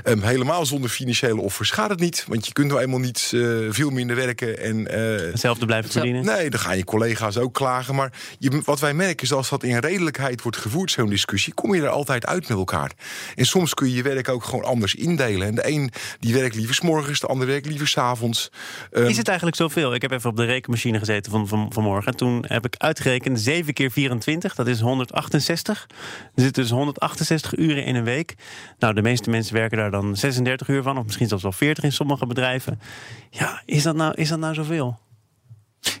Um, 0.04 0.22
helemaal 0.22 0.66
zonder 0.66 0.90
financiële 0.94 1.40
offers 1.40 1.70
gaat 1.70 1.90
het 1.90 2.00
niet. 2.00 2.24
Want 2.28 2.46
je 2.46 2.52
kunt 2.52 2.68
nou 2.68 2.80
eenmaal 2.80 2.98
niet 2.98 3.30
eh, 3.34 3.40
veel 3.68 3.90
minder 3.90 4.16
werken. 4.16 4.58
En, 4.58 4.86
eh, 4.86 5.30
Hetzelfde 5.30 5.66
blijven 5.66 5.90
verdienen. 5.90 6.24
Nee, 6.24 6.50
dan 6.50 6.60
gaan 6.60 6.76
je 6.76 6.84
collega's 6.84 7.36
ook 7.36 7.54
klagen. 7.54 7.94
Maar 7.94 8.12
je, 8.38 8.60
wat 8.64 8.80
wij 8.80 8.94
merken 8.94 9.24
is 9.24 9.32
als 9.32 9.48
dat 9.48 9.62
in 9.62 9.78
redelijkheid 9.78 10.42
wordt 10.42 10.56
gevoerd, 10.56 10.90
zo'n 10.90 11.08
discussie, 11.08 11.54
kom 11.54 11.74
je 11.74 11.82
er 11.82 11.88
altijd 11.88 12.26
uit 12.26 12.48
met 12.48 12.58
elkaar. 12.58 12.92
En 13.34 13.46
soms 13.46 13.74
kun 13.74 13.88
je 13.88 13.94
je 13.94 14.02
werk 14.02 14.28
ook 14.28 14.44
gewoon 14.44 14.64
anders 14.64 14.94
indelen. 14.94 15.46
En 15.46 15.54
de 15.54 15.68
een 15.68 15.90
die 16.20 16.34
werkt 16.34 16.54
liever 16.54 16.74
's 16.74 16.80
morgens, 16.80 17.20
de 17.20 17.26
ander 17.26 17.46
werkt 17.46 17.66
liever 17.66 17.88
's 17.88 17.96
avonds. 17.96 18.50
Ehm, 18.92 19.06
Is 19.06 19.16
het 19.16 19.28
eigenlijk 19.28 19.56
zoveel? 19.56 19.94
Ik 19.94 20.02
heb 20.02 20.10
even 20.10 20.30
op 20.30 20.36
de 20.36 20.44
rekenmachine 20.44 20.98
gezeten 20.98 21.30
van, 21.30 21.48
van, 21.48 21.72
vanmorgen. 21.72 22.12
En 22.12 22.18
toen 22.18 22.44
heb 22.48 22.64
ik 22.64 22.74
uitgerekend 22.78 23.40
7 23.40 23.72
keer 23.74 23.90
24, 23.90 24.54
dat 24.54 24.66
is 24.66 24.80
168. 24.80 25.86
Er 26.34 26.42
zitten 26.42 26.62
dus 26.62 26.70
168 26.70 27.56
uren 27.56 27.84
in 27.84 27.94
een 27.94 28.04
week. 28.04 28.34
Nou, 28.78 28.94
de 28.94 29.02
meeste 29.02 29.30
mensen 29.30 29.54
werken 29.54 29.78
daar 29.78 29.90
dan 29.90 30.16
36 30.16 30.68
uur 30.68 30.82
of 30.92 31.04
misschien 31.04 31.28
zelfs 31.28 31.42
wel 31.42 31.52
40 31.52 31.84
in 31.84 31.92
sommige 31.92 32.26
bedrijven. 32.26 32.80
Ja, 33.30 33.62
is 33.64 33.82
dat 33.82 33.96
nou, 33.96 34.14
is 34.14 34.28
dat 34.28 34.38
nou 34.38 34.54
zoveel? 34.54 34.98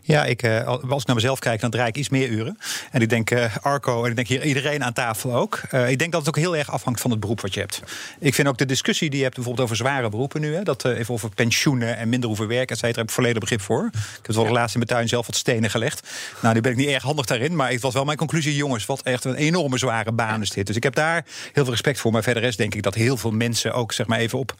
Ja, 0.06 0.24
ik, 0.24 0.42
eh, 0.42 0.66
als 0.66 1.00
ik 1.00 1.06
naar 1.06 1.16
mezelf 1.16 1.38
kijk, 1.38 1.60
dan 1.60 1.70
draai 1.70 1.88
ik 1.88 1.96
iets 1.96 2.08
meer 2.08 2.28
uren. 2.28 2.58
En 2.90 3.00
ik 3.00 3.08
denk 3.08 3.30
eh, 3.30 3.56
Arco 3.60 4.04
en 4.04 4.10
ik 4.10 4.16
denk 4.16 4.28
hier 4.28 4.44
iedereen 4.44 4.84
aan 4.84 4.92
tafel 4.92 5.34
ook. 5.34 5.60
Eh, 5.70 5.90
ik 5.90 5.98
denk 5.98 6.12
dat 6.12 6.20
het 6.20 6.28
ook 6.28 6.42
heel 6.42 6.56
erg 6.56 6.70
afhangt 6.70 7.00
van 7.00 7.10
het 7.10 7.20
beroep 7.20 7.40
wat 7.40 7.54
je 7.54 7.60
hebt. 7.60 7.82
Ik 8.18 8.34
vind 8.34 8.48
ook 8.48 8.58
de 8.58 8.66
discussie 8.66 9.08
die 9.08 9.18
je 9.18 9.24
hebt 9.24 9.34
bijvoorbeeld 9.34 9.64
over 9.64 9.76
zware 9.76 10.08
beroepen 10.08 10.40
nu. 10.40 10.54
Hè, 10.54 10.62
dat 10.62 10.84
even 10.84 11.14
over 11.14 11.28
pensioenen 11.34 11.96
en 11.96 12.08
minder 12.08 12.28
hoeven 12.28 12.48
werken, 12.48 12.74
et 12.74 12.78
cetera, 12.78 12.98
heb 12.98 13.08
ik 13.08 13.14
volledig 13.14 13.40
begrip 13.40 13.60
voor. 13.60 13.84
Ik 13.92 13.92
heb 13.92 14.26
het 14.26 14.36
wel 14.36 14.48
laatst 14.48 14.74
in 14.74 14.82
mijn 14.86 14.92
tuin 14.92 15.08
zelf 15.08 15.26
wat 15.26 15.36
stenen 15.36 15.70
gelegd. 15.70 16.08
Nou, 16.42 16.54
nu 16.54 16.60
ben 16.60 16.72
ik 16.72 16.78
niet 16.78 16.88
erg 16.88 17.02
handig 17.02 17.26
daarin. 17.26 17.56
Maar 17.56 17.70
het 17.70 17.80
was 17.80 17.94
wel 17.94 18.04
mijn 18.04 18.18
conclusie, 18.18 18.56
jongens, 18.56 18.86
wat 18.86 19.02
echt 19.02 19.24
een 19.24 19.34
enorme 19.34 19.78
zware 19.78 20.12
baan 20.12 20.42
is 20.42 20.50
dit. 20.50 20.66
Dus 20.66 20.76
ik 20.76 20.82
heb 20.82 20.94
daar 20.94 21.24
heel 21.52 21.62
veel 21.62 21.72
respect 21.72 22.00
voor. 22.00 22.12
Maar 22.12 22.22
verder 22.22 22.42
is 22.42 22.56
denk 22.56 22.74
ik 22.74 22.82
dat 22.82 22.94
heel 22.94 23.16
veel 23.16 23.30
mensen 23.30 23.72
ook, 23.72 23.92
zeg 23.92 24.06
maar 24.06 24.18
even 24.18 24.38
op 24.38 24.54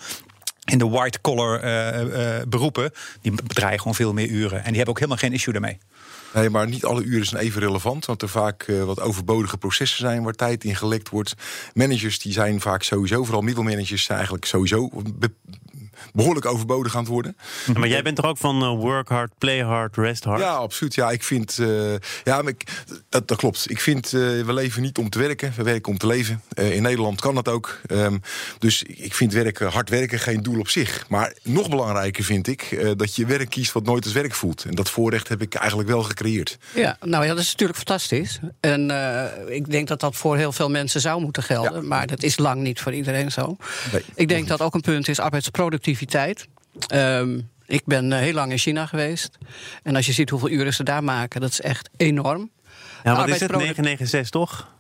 in 0.65 0.79
de 0.79 0.89
white-collar 0.89 1.61
eh, 1.61 2.39
eh, 2.39 2.47
beroepen, 2.49 2.91
die 3.21 3.33
draaien 3.47 3.79
gewoon 3.79 3.95
veel 3.95 4.13
meer 4.13 4.29
uren. 4.29 4.59
En 4.59 4.65
die 4.65 4.77
hebben 4.77 4.89
ook 4.89 4.99
helemaal 4.99 5.19
geen 5.19 5.33
issue 5.33 5.53
daarmee. 5.53 5.79
Nee, 6.35 6.51
maar 6.51 6.69
niet 6.69 6.85
alle 6.85 7.03
uren 7.03 7.27
zijn 7.27 7.43
even 7.43 7.61
relevant. 7.61 8.05
Want 8.07 8.23
er 8.23 8.29
vaak 8.29 8.63
eh, 8.63 8.85
wat 8.85 9.01
overbodige 9.01 9.57
processen 9.57 9.99
zijn 9.99 10.23
waar 10.23 10.33
tijd 10.33 10.65
in 10.65 10.77
gelekt 10.77 11.09
wordt. 11.09 11.35
Managers 11.75 12.19
die 12.19 12.33
zijn 12.33 12.61
vaak 12.61 12.83
sowieso, 12.83 13.25
vooral 13.25 13.43
middelmanagers, 13.43 14.05
zijn 14.05 14.17
eigenlijk 14.19 14.47
sowieso 14.47 14.91
behoorlijk 16.13 16.47
overbodig 16.47 16.95
aan 16.95 17.01
het 17.03 17.11
worden. 17.11 17.37
Maar 17.75 17.89
jij 17.89 18.03
bent 18.03 18.17
toch 18.17 18.25
ook 18.27 18.39
van 18.39 18.63
eh, 18.63 18.69
work 18.69 19.09
hard, 19.09 19.33
play 19.39 19.63
hard, 19.63 19.97
rest 19.97 20.25
hard? 20.25 20.41
Ja, 20.41 20.51
absoluut. 20.53 20.95
Ja, 20.95 21.11
ik 21.11 21.23
vind. 21.23 21.59
eh, 21.59 21.93
ja, 22.25 22.43
maar 22.43 22.49
ik, 22.49 22.65
dat, 23.09 23.29
dat 23.29 23.39
klopt. 23.39 23.71
Ik 23.71 23.81
vind. 23.81 24.05
eh, 24.07 24.21
we 24.21 24.53
leven 24.53 24.83
niet 24.83 24.99
om 24.99 25.11
te 25.11 25.19
werken, 25.19 25.53
we 25.57 25.63
werken 25.63 25.93
om 25.93 25.99
te 25.99 26.07
leven. 26.07 26.43
Eh, 26.49 26.75
in 26.77 26.83
Nederland 26.83 27.21
kan 27.21 27.35
dat 27.35 27.49
ook. 27.49 27.81
Ehm, 27.87 28.19
dus 28.59 28.83
ik 28.83 29.15
vind 29.15 29.33
werken, 29.33 29.71
hard 29.71 29.89
werken 29.89 30.19
geen 30.19 30.43
doel 30.43 30.59
op 30.59 30.69
zich. 30.69 31.05
Maar 31.09 31.33
nog 31.43 31.69
belangrijker 31.69 32.25
vind 32.25 32.47
ik 32.47 32.63
eh, 32.63 32.91
dat 32.97 33.17
je 33.17 33.27
werk 33.27 33.51
kiest 33.51 33.73
wat 33.73 33.85
nooit 33.85 34.05
als 34.05 34.13
werk 34.13 34.35
voelt. 34.35 34.65
En 34.65 34.75
dat 34.75 34.91
voorrecht 34.91 35.29
heb 35.29 35.43
ik 35.43 35.55
eigenlijk 35.55 35.89
wel 35.89 36.03
gecreëerd. 36.03 36.59
Ja, 36.75 36.97
nou 37.01 37.23
ja, 37.25 37.31
dat 37.35 37.39
is 37.43 37.51
natuurlijk 37.51 37.79
fantastisch. 37.79 38.39
En 38.61 38.91
eh, 38.91 39.55
ik 39.57 39.71
denk 39.71 39.89
dat 39.89 40.01
dat 40.01 40.17
voor 40.17 40.37
heel 40.37 40.53
veel 40.53 40.71
mensen 40.71 41.01
zou 41.01 41.21
moeten 41.21 41.43
gelden. 41.43 41.73
Ja. 41.83 41.89
Maar 41.89 42.07
dat 42.07 42.23
is 42.23 42.39
lang 42.39 42.63
niet 42.63 42.81
voor 42.81 42.93
iedereen 42.93 43.31
zo. 43.33 43.57
Nee, 43.93 44.03
ik 44.15 44.29
denk 44.29 44.49
dat 44.49 44.61
ook 44.61 44.75
een 44.75 44.81
punt 44.81 45.09
is 45.09 45.19
arbeidsproductiviteit. 45.21 45.94
Ehm, 46.89 47.41
ik 47.67 47.83
ben 47.85 48.13
eh, 48.13 48.19
heel 48.19 48.33
lang 48.33 48.51
in 48.53 48.59
China 48.59 48.87
geweest. 48.87 49.39
En 49.83 49.97
als 49.97 50.07
je 50.07 50.13
ziet 50.13 50.31
hoeveel 50.31 50.51
uren 50.51 50.75
ze 50.75 50.83
daar 50.83 51.05
maken, 51.05 51.41
dat 51.41 51.51
is 51.51 51.61
echt 51.61 51.91
enorm. 51.97 52.51
Ja, 53.05 53.17
wat 53.17 53.29
is 53.29 53.41
het? 53.41 53.51
Arbeidsproduct- 53.51 53.77
996 53.77 54.31
toch? 54.31 54.73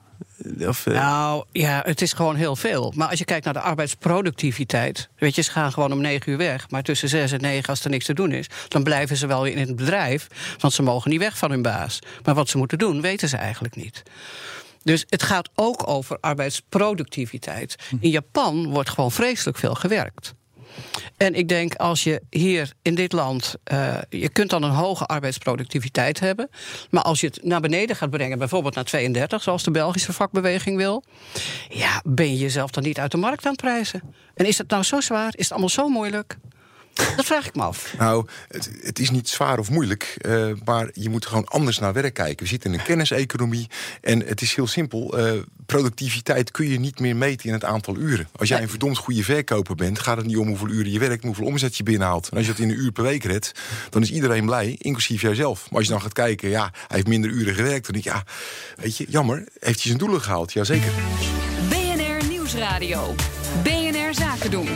Of, 0.68 0.86
eh, 0.86 0.94
Nou 0.94 1.44
ja, 1.52 1.82
het 1.86 2.02
is 2.02 2.12
gewoon 2.12 2.36
heel 2.36 2.56
veel. 2.56 2.92
Maar 2.96 3.08
als 3.08 3.18
je 3.18 3.24
kijkt 3.24 3.44
naar 3.44 3.54
de 3.54 3.60
arbeidsproductiviteit. 3.60 5.08
Weet 5.16 5.34
je, 5.34 5.42
ze 5.42 5.50
gaan 5.50 5.72
gewoon 5.72 5.92
om 5.92 6.00
negen 6.00 6.32
uur 6.32 6.38
weg. 6.38 6.70
Maar 6.70 6.82
tussen 6.82 7.08
zes 7.08 7.32
en 7.32 7.40
negen, 7.40 7.68
als 7.68 7.84
er 7.84 7.90
niks 7.90 8.04
te 8.04 8.14
doen 8.14 8.32
is. 8.32 8.46
dan 8.68 8.82
blijven 8.82 9.16
ze 9.16 9.26
wel 9.26 9.44
in 9.44 9.58
het 9.58 9.76
bedrijf. 9.76 10.26
Want 10.58 10.72
ze 10.72 10.82
mogen 10.82 11.10
niet 11.10 11.20
weg 11.20 11.38
van 11.38 11.50
hun 11.50 11.62
baas. 11.62 11.98
Maar 12.24 12.34
wat 12.34 12.48
ze 12.48 12.58
moeten 12.58 12.78
doen, 12.78 13.00
weten 13.00 13.28
ze 13.28 13.36
eigenlijk 13.36 13.76
niet. 13.76 14.02
Dus 14.82 15.04
het 15.08 15.22
gaat 15.22 15.48
ook 15.54 15.88
over 15.88 16.18
arbeidsproductiviteit. 16.20 17.76
In 18.00 18.10
Japan 18.10 18.68
wordt 18.68 18.90
gewoon 18.90 19.12
vreselijk 19.12 19.58
veel 19.58 19.74
gewerkt. 19.74 20.34
En 21.16 21.34
ik 21.34 21.48
denk 21.48 21.74
als 21.74 22.04
je 22.04 22.22
hier 22.30 22.72
in 22.82 22.94
dit 22.94 23.12
land. 23.12 23.54
eh, 23.64 23.98
je 24.08 24.28
kunt 24.28 24.50
dan 24.50 24.62
een 24.62 24.70
hoge 24.70 25.06
arbeidsproductiviteit 25.06 26.20
hebben. 26.20 26.48
Maar 26.90 27.02
als 27.02 27.20
je 27.20 27.26
het 27.26 27.44
naar 27.44 27.60
beneden 27.60 27.96
gaat 27.96 28.10
brengen, 28.10 28.38
bijvoorbeeld 28.38 28.74
naar 28.74 28.84
32, 28.84 29.42
zoals 29.42 29.62
de 29.62 29.70
Belgische 29.70 30.12
vakbeweging 30.12 30.76
wil. 30.76 31.04
Ja, 31.68 32.02
ben 32.04 32.30
je 32.30 32.38
jezelf 32.38 32.70
dan 32.70 32.82
niet 32.82 32.98
uit 32.98 33.10
de 33.10 33.16
markt 33.16 33.44
aan 33.44 33.52
het 33.52 33.60
prijzen? 33.60 34.02
En 34.34 34.46
is 34.46 34.58
het 34.58 34.70
nou 34.70 34.82
zo 34.82 35.00
zwaar? 35.00 35.32
Is 35.36 35.42
het 35.42 35.50
allemaal 35.50 35.68
zo 35.68 35.88
moeilijk? 35.88 36.36
Dat 37.16 37.24
vraag 37.24 37.46
ik 37.46 37.54
me 37.54 37.62
af. 37.62 37.94
Nou, 37.98 38.26
het, 38.48 38.70
het 38.82 38.98
is 38.98 39.10
niet 39.10 39.28
zwaar 39.28 39.58
of 39.58 39.70
moeilijk, 39.70 40.14
eh, 40.18 40.50
maar 40.64 40.88
je 40.92 41.08
moet 41.08 41.26
gewoon 41.26 41.46
anders 41.46 41.78
naar 41.78 41.92
werk 41.92 42.14
kijken. 42.14 42.42
We 42.42 42.46
zitten 42.50 42.72
in 42.72 42.78
een 42.78 42.84
kenniseconomie 42.84 43.68
en 44.00 44.26
het 44.26 44.40
is 44.40 44.54
heel 44.54 44.66
simpel. 44.66 45.18
eh, 45.18 45.32
productiviteit 45.66 46.50
kun 46.50 46.68
je 46.68 46.78
niet 46.78 47.00
meer 47.00 47.16
meten 47.16 47.46
in 47.46 47.52
het 47.52 47.64
aantal 47.64 47.96
uren. 47.96 48.28
Als 48.36 48.48
jij 48.48 48.62
een 48.62 48.68
verdomd 48.68 48.96
goede 48.98 49.24
verkoper 49.24 49.74
bent, 49.74 49.98
gaat 49.98 50.16
het 50.16 50.26
niet 50.26 50.36
om 50.36 50.48
hoeveel 50.48 50.68
uren 50.68 50.92
je 50.92 50.98
werkt, 50.98 51.16
maar 51.22 51.32
hoeveel 51.32 51.46
omzet 51.46 51.76
je 51.76 51.82
binnenhaalt. 51.82 52.28
En 52.28 52.36
als 52.36 52.46
je 52.46 52.52
dat 52.52 52.60
in 52.60 52.70
een 52.70 52.78
uur 52.78 52.92
per 52.92 53.02
week 53.02 53.24
redt, 53.24 53.52
dan 53.90 54.02
is 54.02 54.10
iedereen 54.10 54.46
blij, 54.46 54.76
inclusief 54.78 55.20
jijzelf. 55.22 55.62
Maar 55.70 55.78
als 55.78 55.86
je 55.86 55.92
dan 55.92 56.02
gaat 56.02 56.12
kijken, 56.12 56.48
ja, 56.48 56.62
hij 56.72 56.96
heeft 56.96 57.06
minder 57.06 57.30
uren 57.30 57.54
gewerkt, 57.54 57.84
dan 57.84 57.92
denk 57.92 58.04
je, 58.04 58.10
ja, 58.10 58.24
weet 58.76 58.96
je, 58.96 59.06
jammer, 59.08 59.36
heeft 59.38 59.78
hij 59.78 59.86
zijn 59.86 59.98
doelen 59.98 60.20
gehaald? 60.20 60.52
Jazeker. 60.52 60.92
BNR 61.68 62.28
Nieuwsradio. 62.28 63.14
BNR 63.62 64.14
Zaken 64.14 64.50
doen. 64.50 64.68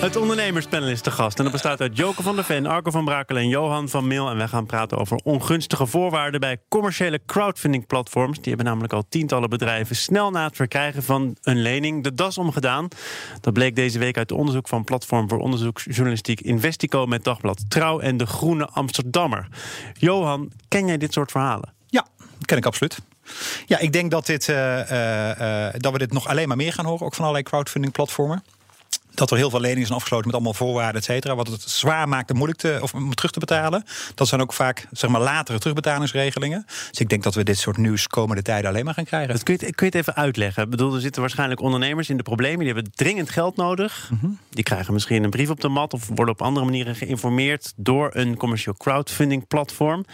Het 0.00 0.16
ondernemerspanel 0.16 0.88
is 0.88 1.00
te 1.00 1.10
gast. 1.10 1.36
En 1.38 1.42
dat 1.44 1.52
bestaat 1.52 1.80
uit 1.80 1.96
Joke 1.96 2.22
van 2.22 2.34
der 2.34 2.44
Ven, 2.44 2.66
Arco 2.66 2.90
van 2.90 3.04
Brakel 3.04 3.36
en 3.36 3.48
Johan 3.48 3.88
van 3.88 4.06
Meel. 4.06 4.30
En 4.30 4.36
wij 4.36 4.48
gaan 4.48 4.66
praten 4.66 4.98
over 4.98 5.20
ongunstige 5.24 5.86
voorwaarden 5.86 6.40
bij 6.40 6.58
commerciële 6.68 7.20
crowdfunding-platforms. 7.26 8.36
Die 8.36 8.48
hebben 8.48 8.66
namelijk 8.66 8.92
al 8.92 9.04
tientallen 9.08 9.50
bedrijven 9.50 9.96
snel 9.96 10.30
na 10.30 10.44
het 10.44 10.56
verkrijgen 10.56 11.02
van 11.02 11.36
een 11.42 11.62
lening 11.62 12.04
de 12.04 12.14
das 12.14 12.38
omgedaan. 12.38 12.88
Dat 13.40 13.52
bleek 13.52 13.76
deze 13.76 13.98
week 13.98 14.16
uit 14.16 14.32
onderzoek 14.32 14.68
van 14.68 14.84
Platform 14.84 15.28
voor 15.28 15.38
Onderzoeksjournalistiek 15.38 16.40
Investico 16.40 17.06
met 17.06 17.24
Dagblad 17.24 17.64
Trouw 17.68 18.00
en 18.00 18.16
de 18.16 18.26
Groene 18.26 18.66
Amsterdammer. 18.66 19.48
Johan, 19.92 20.52
ken 20.68 20.86
jij 20.86 20.98
dit 20.98 21.12
soort 21.12 21.30
verhalen? 21.30 21.72
Ja, 21.86 22.06
ken 22.44 22.56
ik 22.56 22.66
absoluut. 22.66 22.98
Ja, 23.66 23.78
ik 23.78 23.92
denk 23.92 24.10
dat, 24.10 24.26
dit, 24.26 24.48
eh, 24.48 24.80
eh, 24.90 25.66
eh, 25.68 25.74
dat 25.76 25.92
we 25.92 25.98
dit 25.98 26.12
nog 26.12 26.28
alleen 26.28 26.48
maar 26.48 26.56
meer 26.56 26.72
gaan 26.72 26.84
horen, 26.84 27.06
ook 27.06 27.14
van 27.14 27.24
allerlei 27.24 27.44
crowdfunding 27.44 27.92
platformen. 27.92 28.42
Dat 29.20 29.30
er 29.30 29.36
heel 29.36 29.50
veel 29.50 29.60
leningen 29.60 29.86
zijn 29.86 29.94
afgesloten 29.94 30.26
met 30.26 30.34
allemaal 30.34 30.54
voorwaarden, 30.54 31.00
et 31.00 31.04
cetera. 31.04 31.34
Wat 31.34 31.46
het 31.46 31.62
zwaar 31.62 32.08
maakt 32.08 32.30
en 32.30 32.36
moeilijk 32.36 32.60
te, 32.60 32.78
of, 32.82 32.94
om 32.94 33.14
terug 33.14 33.30
te 33.30 33.38
betalen. 33.38 33.84
Dat 34.14 34.28
zijn 34.28 34.40
ook 34.40 34.52
vaak 34.52 34.86
zeg 34.90 35.10
maar, 35.10 35.20
latere 35.20 35.58
terugbetalingsregelingen. 35.58 36.64
Dus 36.90 37.00
ik 37.00 37.08
denk 37.08 37.22
dat 37.22 37.34
we 37.34 37.42
dit 37.42 37.58
soort 37.58 37.76
nieuws 37.76 38.06
komende 38.06 38.42
tijden 38.42 38.70
alleen 38.70 38.84
maar 38.84 38.94
gaan 38.94 39.04
krijgen. 39.04 39.34
Dat 39.34 39.42
kun, 39.42 39.54
je, 39.54 39.74
kun 39.74 39.86
je 39.86 39.96
het 39.96 40.08
even 40.08 40.14
uitleggen? 40.14 40.62
Ik 40.62 40.70
bedoel, 40.70 40.94
er 40.94 41.00
zitten 41.00 41.20
waarschijnlijk 41.20 41.60
ondernemers 41.60 42.08
in 42.10 42.16
de 42.16 42.22
problemen. 42.22 42.58
Die 42.58 42.72
hebben 42.72 42.92
dringend 42.94 43.30
geld 43.30 43.56
nodig. 43.56 44.10
Die 44.50 44.64
krijgen 44.64 44.92
misschien 44.92 45.24
een 45.24 45.30
brief 45.30 45.50
op 45.50 45.60
de 45.60 45.68
mat... 45.68 45.92
of 45.92 46.08
worden 46.08 46.34
op 46.34 46.42
andere 46.42 46.66
manieren 46.66 46.96
geïnformeerd... 46.96 47.72
door 47.76 48.10
een 48.12 48.36
commercieel 48.36 48.74
crowdfunding 48.76 49.46
platform. 49.46 50.04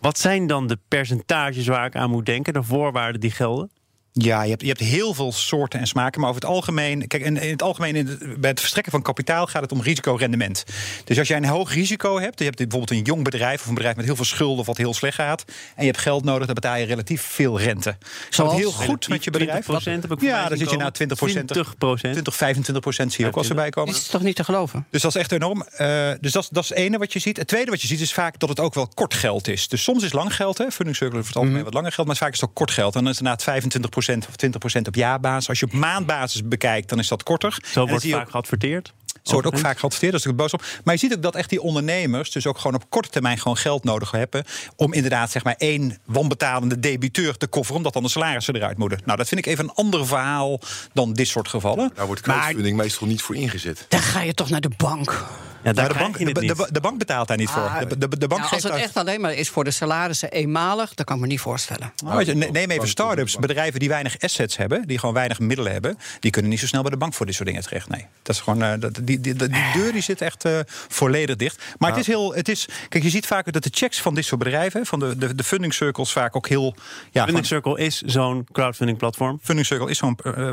Wat 0.00 0.18
zijn 0.18 0.46
dan 0.46 0.66
de 0.66 0.78
percentages 0.88 1.66
waar 1.66 1.86
ik 1.86 1.96
aan 1.96 2.10
moet 2.10 2.26
denken? 2.26 2.52
De 2.52 2.62
voorwaarden 2.62 3.20
die 3.20 3.30
gelden? 3.30 3.70
Ja, 4.12 4.42
je 4.42 4.48
hebt, 4.50 4.60
je 4.62 4.66
hebt 4.68 4.80
heel 4.80 5.14
veel 5.14 5.32
soorten 5.32 5.80
en 5.80 5.86
smaken. 5.86 6.20
Maar 6.20 6.30
over 6.30 6.42
het 6.42 6.50
algemeen. 6.50 7.06
Kijk, 7.06 7.22
in, 7.24 7.36
in 7.36 7.50
het 7.50 7.62
algemeen, 7.62 7.96
in 7.96 8.06
het- 8.06 8.40
bij 8.40 8.50
het 8.50 8.58
verstrekken 8.60 8.92
van 8.92 9.02
kapitaal 9.02 9.46
gaat 9.46 9.62
het 9.62 9.72
om 9.72 9.80
risicorendement. 9.82 10.64
Dus 11.04 11.18
als 11.18 11.28
jij 11.28 11.36
een 11.36 11.44
hoog 11.44 11.72
risico 11.74 12.18
hebt, 12.20 12.38
je 12.38 12.44
hebt 12.44 12.56
bijvoorbeeld 12.56 12.90
een 12.90 13.02
jong 13.04 13.24
bedrijf 13.24 13.60
of 13.60 13.66
een 13.68 13.74
bedrijf 13.74 13.96
met 13.96 14.04
heel 14.04 14.16
veel 14.16 14.24
schulden 14.24 14.58
of 14.58 14.66
wat 14.66 14.76
heel 14.76 14.94
slecht 14.94 15.14
gaat. 15.14 15.44
En 15.48 15.84
je 15.84 15.90
hebt 15.90 15.98
geld 15.98 16.24
nodig, 16.24 16.46
dan 16.46 16.54
betaal 16.54 16.76
je 16.76 16.84
relatief 16.84 17.22
veel 17.22 17.60
rente. 17.60 17.96
Zoals? 18.30 18.54
heel 18.54 18.72
goed 18.72 19.08
met 19.08 19.24
je 19.24 19.30
bedrijf. 19.30 19.64
20% 19.66 19.66
heb 20.02 20.12
ik 20.12 20.20
ja, 20.20 20.48
dan 20.48 20.58
zit 20.58 20.70
je 20.70 20.76
na 20.76 20.90
komen. 20.90 20.92
20 20.92 21.18
20 21.18 21.78
procent. 21.78 22.12
20, 22.12 22.36
25 22.36 22.82
procent 22.82 23.12
zie 23.12 23.24
je 23.24 23.30
ook 23.30 23.36
als 23.36 23.48
erbij 23.48 23.70
komen. 23.70 23.92
Dit 23.92 24.02
is 24.02 24.08
toch 24.08 24.22
niet 24.22 24.36
te 24.36 24.44
geloven? 24.44 24.86
Dus 24.90 25.02
dat 25.02 25.14
is 25.14 25.20
echt 25.20 25.32
enorm. 25.32 25.62
Eh, 25.62 26.10
dus 26.20 26.32
dat, 26.32 26.42
is- 26.42 26.48
dat 26.48 26.62
is 26.62 26.68
het 26.68 26.78
ene 26.78 26.98
wat 26.98 27.12
je 27.12 27.18
ziet. 27.18 27.36
Het 27.36 27.48
tweede 27.48 27.70
wat 27.70 27.80
je 27.80 27.86
ziet 27.86 28.00
is 28.00 28.12
vaak 28.12 28.38
dat 28.38 28.48
het 28.48 28.60
ook 28.60 28.74
wel 28.74 28.88
kort 28.94 29.14
geld 29.14 29.48
is. 29.48 29.68
Dus 29.68 29.82
soms 29.82 30.02
is 30.04 30.12
lang 30.12 30.34
geld, 30.36 30.58
hè, 30.58 30.70
funding 30.70 30.96
circular 30.96 31.24
voor 31.24 31.32
het 31.34 31.42
algemeen 31.42 31.64
wat 31.64 31.74
langer 31.74 31.92
geld, 31.92 32.06
maar 32.06 32.16
vaak 32.16 32.32
is 32.32 32.40
het 32.40 32.48
ook 32.50 32.54
kort 32.56 32.70
geld. 32.70 32.94
En 32.94 33.00
dan 33.02 33.12
is 33.12 33.18
het 33.18 33.26
inderdaad 33.26 33.42
25% 33.44 33.98
of 34.08 34.34
20% 34.78 34.80
op 34.86 34.94
jaarbasis. 34.94 35.48
Als 35.48 35.58
je 35.60 35.66
op 35.66 35.72
maandbasis 35.72 36.44
bekijkt, 36.48 36.88
dan 36.88 36.98
is 36.98 37.08
dat 37.08 37.22
korter. 37.22 37.58
En 37.62 37.68
Zo 37.72 37.86
wordt 37.86 38.06
vaak 38.08 38.20
ook- 38.22 38.30
geadverteerd. 38.30 38.92
zo 39.22 39.32
wordt 39.32 39.46
ook 39.46 39.58
vaak 39.58 39.78
geadverteerd, 39.78 40.12
dat 40.12 40.26
is 40.26 40.34
boos 40.34 40.52
op. 40.52 40.64
Maar 40.84 40.94
je 40.94 41.00
ziet 41.00 41.14
ook 41.14 41.22
dat 41.22 41.34
echt 41.34 41.50
die 41.50 41.60
ondernemers 41.62 42.30
dus 42.30 42.46
ook 42.46 42.58
gewoon 42.58 42.74
op 42.82 42.90
korte 42.90 43.08
termijn 43.08 43.38
gewoon 43.38 43.56
geld 43.56 43.84
nodig 43.84 44.10
hebben. 44.10 44.44
om 44.76 44.92
inderdaad 44.92 45.30
zeg 45.30 45.44
maar 45.44 45.54
één 45.58 45.98
wanbetalende 46.04 46.80
debiteur 46.80 47.36
te 47.36 47.46
kofferen, 47.46 47.76
omdat 47.76 47.92
dan 47.92 48.02
de 48.02 48.08
salarissen 48.08 48.56
eruit 48.56 48.78
moeten. 48.78 49.00
Nou, 49.04 49.18
dat 49.18 49.28
vind 49.28 49.40
ik 49.40 49.46
even 49.52 49.64
een 49.64 49.74
ander 49.74 50.06
verhaal 50.06 50.60
dan 50.92 51.12
dit 51.12 51.28
soort 51.28 51.48
gevallen. 51.48 51.90
Daar 51.94 52.06
wordt 52.06 52.26
Maar- 52.26 52.36
crowdfunding 52.36 52.76
meestal 52.76 53.06
niet 53.06 53.22
voor 53.22 53.34
ingezet. 53.36 53.84
Dan 53.88 54.00
ga 54.00 54.20
je 54.22 54.34
toch 54.34 54.50
naar 54.50 54.60
de 54.60 54.70
bank. 54.76 55.24
Ja, 55.62 55.72
daar 55.72 55.84
Maar 55.84 55.92
de, 55.94 56.00
bank, 56.00 56.18
je 56.18 56.32
de, 56.32 56.40
niet. 56.40 56.56
de, 56.56 56.68
de 56.72 56.80
bank 56.80 56.98
betaalt 56.98 57.28
daar 57.28 57.36
niet 57.36 57.48
Ah, 57.48 57.76
voor. 57.78 57.88
De, 57.88 57.98
de, 57.98 58.18
de 58.18 58.26
bank 58.28 58.40
Nou, 58.40 58.52
als 58.54 58.62
het 58.62 58.72
echt 58.72 58.96
alleen 58.96 59.20
maar 59.20 59.32
is 59.34 59.48
voor 59.48 59.64
de 59.64 59.70
salarissen 59.70 60.30
eenmalig, 60.30 60.94
dat 60.94 61.06
kan 61.06 61.14
ik 61.16 61.22
me 61.22 61.28
niet 61.28 61.40
voorstellen. 61.40 61.92
Je, 62.24 62.34
ne- 62.34 62.46
neem 62.46 62.70
even 62.70 62.88
start-ups, 62.88 63.36
bedrijven 63.36 63.80
die 63.80 63.88
weinig 63.88 64.18
assets 64.18 64.56
hebben, 64.56 64.86
die 64.86 64.98
gewoon 64.98 65.14
weinig 65.14 65.38
middelen 65.38 65.72
hebben, 65.72 65.98
die 66.20 66.30
kunnen 66.30 66.50
niet 66.50 66.60
zo 66.60 66.66
snel 66.66 66.82
bij 66.82 66.90
de 66.90 66.96
bank 66.96 67.14
voor 67.14 67.26
dit 67.26 67.34
soort 67.34 67.48
dingen 67.48 67.62
terecht. 67.62 67.88
Nee, 67.88 68.06
dat 68.22 68.34
is 68.34 68.40
gewoon, 68.40 68.62
eh, 68.62 68.72
dat, 68.80 68.94
die, 68.94 69.20
die, 69.20 69.34
die, 69.34 69.48
die 69.48 69.62
deur 69.72 69.92
die 69.92 70.02
zit 70.02 70.20
echt 70.20 70.44
eh, 70.44 70.58
volledig 70.88 71.36
dicht. 71.36 71.62
Maar 71.78 71.90
het 71.90 71.98
is 72.00 72.06
heel, 72.06 72.34
het 72.34 72.48
is, 72.48 72.68
kijk, 72.88 73.04
je 73.04 73.10
ziet 73.10 73.26
vaak 73.26 73.52
dat 73.52 73.62
de 73.62 73.70
checks 73.72 74.00
van 74.00 74.14
dit 74.14 74.24
soort 74.24 74.40
bedrijven, 74.42 74.86
van 74.86 74.98
de, 74.98 75.16
de, 75.16 75.34
de 75.34 75.44
funding 75.44 75.74
circles, 75.74 76.12
vaak 76.12 76.36
ook 76.36 76.48
heel, 76.48 76.74
ja, 77.10 77.24
Funding 77.24 77.46
Circle 77.46 77.78
is 77.78 78.00
zo'n 78.02 78.46
crowdfunding 78.52 78.98
platform. 78.98 79.38
Funding 79.42 79.66
Circle 79.66 79.90
is 79.90 79.98
zo'n 79.98 80.18
eh, 80.22 80.52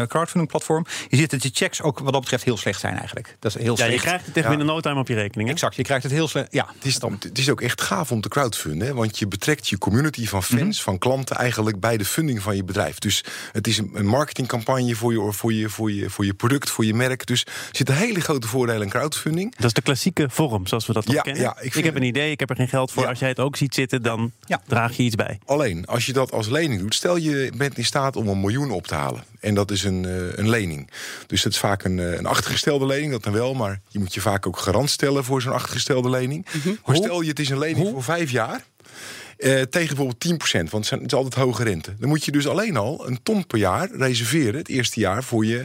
eh, 0.00 0.06
crowdfunding 0.08 0.48
platform. 0.50 0.86
Je 1.08 1.16
ziet 1.16 1.30
dat 1.30 1.40
de 1.42 1.50
checks 1.52 1.82
ook 1.82 1.98
wat 1.98 2.12
dat 2.12 2.20
betreft 2.20 2.44
heel 2.44 2.56
slecht 2.56 2.80
zijn 2.80 2.96
eigenlijk. 2.98 3.36
Dat 3.40 3.54
is 3.56 3.62
heel 3.62 3.76
Ja, 3.76 3.84
slecht. 3.84 3.92
je 3.92 4.00
krijgt 4.00 4.34
echt 4.36 4.48
binnen 4.48 4.66
no 4.66 4.80
time 4.80 5.00
op 5.00 5.08
je 5.08 5.14
rekening. 5.14 5.48
Hè? 5.48 5.54
Exact, 5.54 5.76
je 5.76 5.82
krijgt 5.82 6.02
het 6.02 6.12
heel 6.12 6.28
slecht. 6.28 6.52
Ja, 6.52 6.66
Het 6.74 6.84
is, 6.84 6.94
het 7.18 7.38
is 7.38 7.50
ook 7.50 7.60
echt 7.60 7.80
gaaf 7.80 8.12
om 8.12 8.20
te 8.20 8.28
crowdfunden. 8.28 8.86
Hè? 8.86 8.94
Want 8.94 9.18
je 9.18 9.26
betrekt 9.28 9.68
je 9.68 9.78
community 9.78 10.26
van 10.26 10.42
fans, 10.42 10.82
van 10.82 10.98
klanten 10.98 11.36
eigenlijk 11.36 11.80
bij 11.80 11.96
de 11.96 12.04
funding 12.04 12.42
van 12.42 12.56
je 12.56 12.64
bedrijf. 12.64 12.98
Dus 12.98 13.24
het 13.52 13.66
is 13.66 13.78
een, 13.78 13.90
een 13.94 14.06
marketingcampagne 14.06 14.94
voor 14.94 15.12
je, 15.12 15.32
voor, 15.32 15.52
je, 15.52 15.68
voor, 15.68 15.92
je, 15.92 16.10
voor 16.10 16.24
je 16.24 16.34
product, 16.34 16.70
voor 16.70 16.84
je 16.84 16.94
merk. 16.94 17.26
Dus 17.26 17.40
er 17.44 17.52
zitten 17.72 17.96
hele 17.96 18.20
grote 18.20 18.46
voordelen 18.46 18.82
in 18.82 18.88
crowdfunding. 18.88 19.56
Dat 19.56 19.64
is 19.64 19.72
de 19.72 19.82
klassieke 19.82 20.26
vorm, 20.30 20.66
zoals 20.66 20.86
we 20.86 20.92
dat 20.92 21.04
toch 21.06 21.14
Ja, 21.14 21.20
kennen. 21.22 21.42
ja, 21.42 21.56
ik 21.60 21.74
heb 21.74 21.94
een 21.96 22.02
idee, 22.02 22.30
ik 22.30 22.40
heb 22.40 22.50
er 22.50 22.56
geen 22.56 22.68
geld 22.68 22.92
voor. 22.92 23.02
Ja. 23.02 23.08
Als 23.08 23.18
jij 23.18 23.28
het 23.28 23.40
ook 23.40 23.56
ziet 23.56 23.74
zitten, 23.74 24.02
dan 24.02 24.32
Ja. 24.44 24.62
draag 24.66 24.96
je 24.96 25.02
iets 25.02 25.14
bij. 25.14 25.38
Alleen, 25.46 25.86
als 25.86 26.06
je 26.06 26.12
dat 26.12 26.32
als 26.32 26.48
lening 26.48 26.80
doet, 26.80 26.94
stel 26.94 27.16
je 27.16 27.52
bent 27.56 27.78
in 27.78 27.84
staat 27.84 28.16
om 28.16 28.28
een 28.28 28.40
miljoen 28.40 28.70
op 28.70 28.86
te 28.86 28.94
halen. 28.94 29.24
En 29.40 29.54
dat 29.54 29.70
is 29.70 29.84
een, 29.84 30.04
eh, 30.04 30.12
een 30.38 30.48
lening. 30.48 30.90
Dus 31.26 31.42
dat 31.42 31.52
is 31.52 31.58
vaak 31.58 31.84
een, 31.84 31.98
eh, 31.98 32.12
een 32.12 32.26
achtergestelde 32.26 32.86
lening, 32.86 33.12
dat 33.12 33.22
dan 33.22 33.32
wel. 33.32 33.54
Maar 33.54 33.80
je 33.88 33.98
moet 33.98 34.14
je 34.14 34.20
vaak 34.30 34.46
ook 34.46 34.58
garant 34.58 34.90
stellen 34.90 35.24
voor 35.24 35.42
zo'n 35.42 35.52
achtergestelde 35.52 36.10
lening. 36.10 36.46
Maar 36.84 36.96
stel 36.96 37.20
je, 37.20 37.28
het 37.28 37.38
is 37.40 37.48
een 37.48 37.58
lening 37.58 37.88
voor 37.88 38.02
vijf 38.02 38.30
jaar. 38.30 38.64
eh, 39.36 39.60
tegen 39.62 39.96
bijvoorbeeld 39.96 40.24
10%, 40.66 40.70
want 40.70 40.90
het, 40.90 41.02
is 41.06 41.12
altijd 41.14 41.34
hoge 41.34 41.62
rente. 41.64 41.94
Dan 41.98 42.08
moet 42.08 42.24
je 42.24 42.32
dus 42.32 42.46
alleen 42.48 42.76
al 42.76 43.06
een 43.08 43.22
ton 43.22 43.46
per 43.46 43.58
jaar 43.58 43.88
reserveren, 43.92 44.54
het 44.54 44.68
eerste 44.68 45.00
jaar, 45.00 45.24
voor 45.24 45.46
je, 45.46 45.64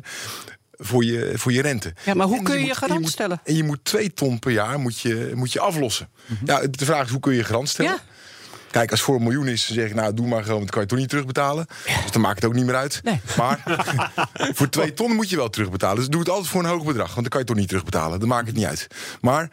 voor 0.72 1.04
je, 1.06 1.32
voor 1.36 1.52
je 1.52 1.62
rente. 1.62 1.94
Ja, 2.06 2.14
maar 2.14 2.28
hoe 2.28 2.38
En 2.38 2.44
kun 2.44 2.54
je 2.54 2.60
moet- 2.60 2.68
je 2.68 2.74
en 2.74 2.80
garant 2.82 3.02
moet- 3.02 3.10
stellen? 3.12 3.42
En 3.44 3.56
je 3.56 3.64
moet 3.64 3.80
twee 3.84 4.14
ton 4.14 4.40
per 4.40 4.52
jaar 4.52 4.80
moet 4.80 5.00
je, 5.00 5.32
moet 5.36 5.54
je 5.54 5.60
aflossen. 5.60 6.10
Ja, 6.46 6.68
de 6.68 6.86
vraag 6.86 7.06
is, 7.06 7.12
hoe 7.12 7.20
kun 7.20 7.34
je 7.34 7.44
garant 7.44 7.70
stellen? 7.70 7.92
Ja. 7.92 8.00
Kijk, 8.72 8.92
als 8.92 9.00
het 9.00 9.10
voor 9.10 9.16
een 9.16 9.24
miljoen 9.24 9.48
is, 9.48 9.68
dan 9.68 9.76
zeg 9.76 9.90
ik, 9.90 9.96
nou, 9.96 10.14
doe 10.14 10.28
maar 10.28 10.44
gewoon, 10.44 10.58
want 10.58 10.72
dan 10.72 10.74
kan 10.74 10.82
je 10.82 10.88
toch 10.88 10.98
niet 10.98 11.10
terugbetalen. 11.10 11.68
Dus 11.86 12.12
dan 12.12 12.22
maakt 12.22 12.36
het 12.36 12.46
ook 12.46 12.54
niet 12.54 12.66
meer 12.66 12.76
uit. 12.76 13.02
Nee. 13.04 13.20
Maar 13.38 13.64
voor 14.58 14.70
twee 14.70 14.94
ton 14.94 15.16
moet 15.16 15.30
je 15.30 15.36
wel 15.36 15.50
terugbetalen. 15.50 15.96
Dus 15.96 16.08
doe 16.08 16.20
het 16.20 16.30
altijd 16.30 16.48
voor 16.48 16.64
een 16.64 16.70
hoog 16.70 16.86
bedrag, 16.86 17.08
want 17.08 17.22
dan 17.22 17.30
kan 17.30 17.40
je 17.40 17.46
toch 17.46 17.56
niet 17.56 17.68
terugbetalen. 17.68 18.20
Dan 18.20 18.28
maakt 18.28 18.48
het 18.48 18.56
niet 18.56 18.66
uit. 18.66 18.88
Maar 19.22 19.50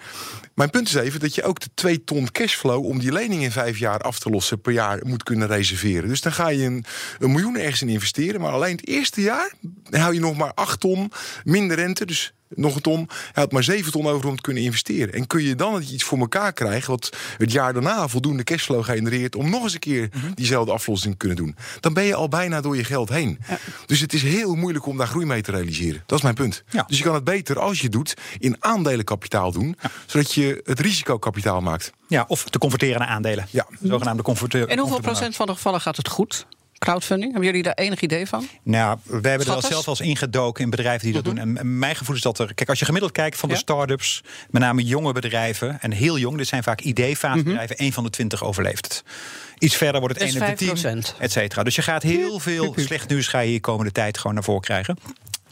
mijn 0.54 0.70
punt 0.70 0.88
is 0.88 0.94
even 0.94 1.20
dat 1.20 1.34
je 1.34 1.42
ook 1.42 1.60
de 1.60 1.70
twee 1.74 2.04
ton 2.04 2.32
cashflow 2.32 2.84
om 2.84 2.98
die 2.98 3.12
lening 3.12 3.42
in 3.42 3.52
vijf 3.52 3.78
jaar 3.78 4.00
af 4.00 4.18
te 4.18 4.30
lossen 4.30 4.60
per 4.60 4.72
jaar 4.72 4.98
moet 5.02 5.22
kunnen 5.22 5.48
reserveren. 5.48 6.08
Dus 6.08 6.20
dan 6.20 6.32
ga 6.32 6.48
je 6.48 6.64
een, 6.64 6.84
een 7.18 7.32
miljoen 7.32 7.56
ergens 7.56 7.82
in 7.82 7.88
investeren, 7.88 8.40
maar 8.40 8.52
alleen 8.52 8.76
het 8.76 8.86
eerste 8.86 9.20
jaar 9.20 9.52
hou 9.90 10.14
je 10.14 10.20
nog 10.20 10.36
maar 10.36 10.52
acht 10.54 10.80
ton 10.80 11.12
minder 11.44 11.76
rente. 11.76 12.06
Dus 12.06 12.32
nog 12.54 12.74
een 12.74 12.80
ton. 12.80 13.08
Hij 13.32 13.42
had 13.42 13.52
maar 13.52 13.62
7 13.62 13.92
ton 13.92 14.06
over 14.06 14.28
om 14.28 14.36
te 14.36 14.42
kunnen 14.42 14.62
investeren. 14.62 15.14
En 15.14 15.26
kun 15.26 15.42
je 15.42 15.54
dan 15.54 15.82
iets 15.82 16.04
voor 16.04 16.18
elkaar 16.18 16.52
krijgen 16.52 16.90
wat 16.90 17.16
het 17.38 17.52
jaar 17.52 17.72
daarna 17.72 18.08
voldoende 18.08 18.44
cashflow 18.44 18.84
genereert 18.84 19.36
om 19.36 19.50
nog 19.50 19.62
eens 19.62 19.72
een 19.74 19.78
keer 19.78 20.08
Mhm. 20.12 20.32
diezelfde 20.34 20.72
aflossing 20.72 21.12
te 21.12 21.18
kunnen 21.18 21.36
doen. 21.36 21.56
Dan 21.80 21.92
ben 21.92 22.04
je 22.04 22.14
al 22.14 22.28
bijna 22.28 22.60
door 22.60 22.76
je 22.76 22.84
geld 22.84 23.08
heen. 23.08 23.38
Dus 23.86 24.00
het 24.00 24.12
is 24.12 24.22
heel 24.22 24.54
moeilijk 24.54 24.86
om 24.86 24.96
daar 24.96 25.06
groei 25.06 25.26
mee 25.26 25.42
te 25.42 25.50
realiseren. 25.50 26.02
Dat 26.06 26.18
is 26.18 26.22
mijn 26.24 26.34
punt. 26.34 26.62
Ja. 26.70 26.84
Dus 26.86 26.98
je 26.98 27.04
kan 27.04 27.14
het 27.14 27.24
beter 27.24 27.58
als 27.58 27.76
je 27.76 27.82
het 27.82 27.92
doet 27.92 28.14
in 28.38 28.56
aandelenkapitaal 28.60 29.52
doen, 29.52 29.76
zodat 30.06 30.34
je 30.34 30.60
het 30.64 30.80
risicokapitaal 30.80 31.60
maakt. 31.60 31.92
ja, 32.08 32.24
of 32.28 32.44
te 32.44 32.58
converteren 32.58 32.98
naar 32.98 33.08
aandelen. 33.08 33.46
Ja. 33.50 33.66
Zogenaamde 33.82 34.22
converteur. 34.22 34.68
En 34.68 34.78
hoeveel 34.78 35.00
procent 35.00 35.36
van 35.36 35.46
de 35.46 35.52
gevallen 35.52 35.80
gaat 35.80 35.96
het 35.96 36.08
goed? 36.08 36.46
Crowdfunding, 36.78 37.30
hebben 37.32 37.48
jullie 37.48 37.62
daar 37.62 37.74
enig 37.74 38.00
idee 38.00 38.26
van? 38.26 38.48
Nou, 38.62 38.98
we 39.04 39.12
hebben 39.12 39.32
er 39.32 39.42
Schatters? 39.42 39.68
zelf 39.72 39.86
eens 39.86 40.00
ingedoken 40.00 40.64
in 40.64 40.70
bedrijven 40.70 41.04
die 41.04 41.12
dat 41.14 41.24
doen. 41.24 41.38
En- 41.38 41.78
mijn 41.78 41.96
gevoel 41.96 42.16
is 42.16 42.22
dat 42.22 42.38
er. 42.38 42.54
Kijk, 42.54 42.68
als 42.68 42.78
je 42.78 42.84
gemiddeld 42.84 43.12
kijkt 43.12 43.36
van 43.36 43.48
de 43.48 43.54
Ja. 43.54 43.60
start-ups, 43.60 44.22
met 44.50 44.62
name 44.62 44.82
jonge 44.84 45.12
bedrijven 45.12 45.80
en 45.80 45.92
heel 45.92 46.18
jong, 46.18 46.36
dit 46.36 46.46
zijn 46.46 46.62
vaak 46.62 46.80
idee-fasebedrijven, 46.80 47.76
één 47.76 47.92
van 47.92 48.04
de 48.04 48.10
twintig 48.10 48.44
overleeft 48.44 48.84
het. 48.84 49.02
Iets 49.58 49.76
verder 49.76 50.00
wordt 50.00 50.14
het 50.20 50.24
Dat 50.24 50.34
is 50.34 50.40
1 50.42 50.50
op 50.52 50.58
de 50.58 50.64
10, 50.64 50.76
5%. 51.12 51.14
et 51.18 51.32
cetera. 51.32 51.62
Dus 51.62 51.74
je 51.74 51.82
gaat 51.82 52.02
heel 52.02 52.38
veel 52.38 52.74
slecht 52.76 53.08
nieuws 53.08 53.26
ga 53.26 53.40
je 53.40 53.48
hier 53.50 53.60
komende 53.60 53.92
tijd 53.92 54.18
gewoon 54.18 54.34
naar 54.34 54.44
voren 54.44 54.62
krijgen. 54.62 54.98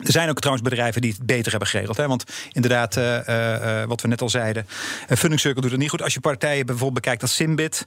Er 0.05 0.13
zijn 0.13 0.29
ook 0.29 0.39
trouwens 0.41 0.69
bedrijven 0.69 1.01
die 1.01 1.11
het 1.13 1.27
beter 1.27 1.51
hebben 1.51 1.69
geregeld. 1.69 1.97
Hè? 1.97 2.07
Want 2.09 2.25
inderdaad, 2.53 2.97
eh, 2.97 3.29
eh, 3.29 3.83
eh, 3.83 3.89
wat 3.89 4.01
we 4.01 4.09
net 4.09 4.21
al 4.23 4.29
zeiden, 4.29 4.67
eh, 5.09 5.17
Funding 5.17 5.41
Circle 5.41 5.63
doet 5.63 5.71
het 5.71 5.81
niet 5.81 5.91
goed. 5.91 6.03
Als 6.03 6.15
je 6.15 6.21
partijen 6.21 6.67
bijvoorbeeld 6.67 6.95
bekijkt 7.03 7.23
als 7.23 7.35
Simbit. 7.35 7.85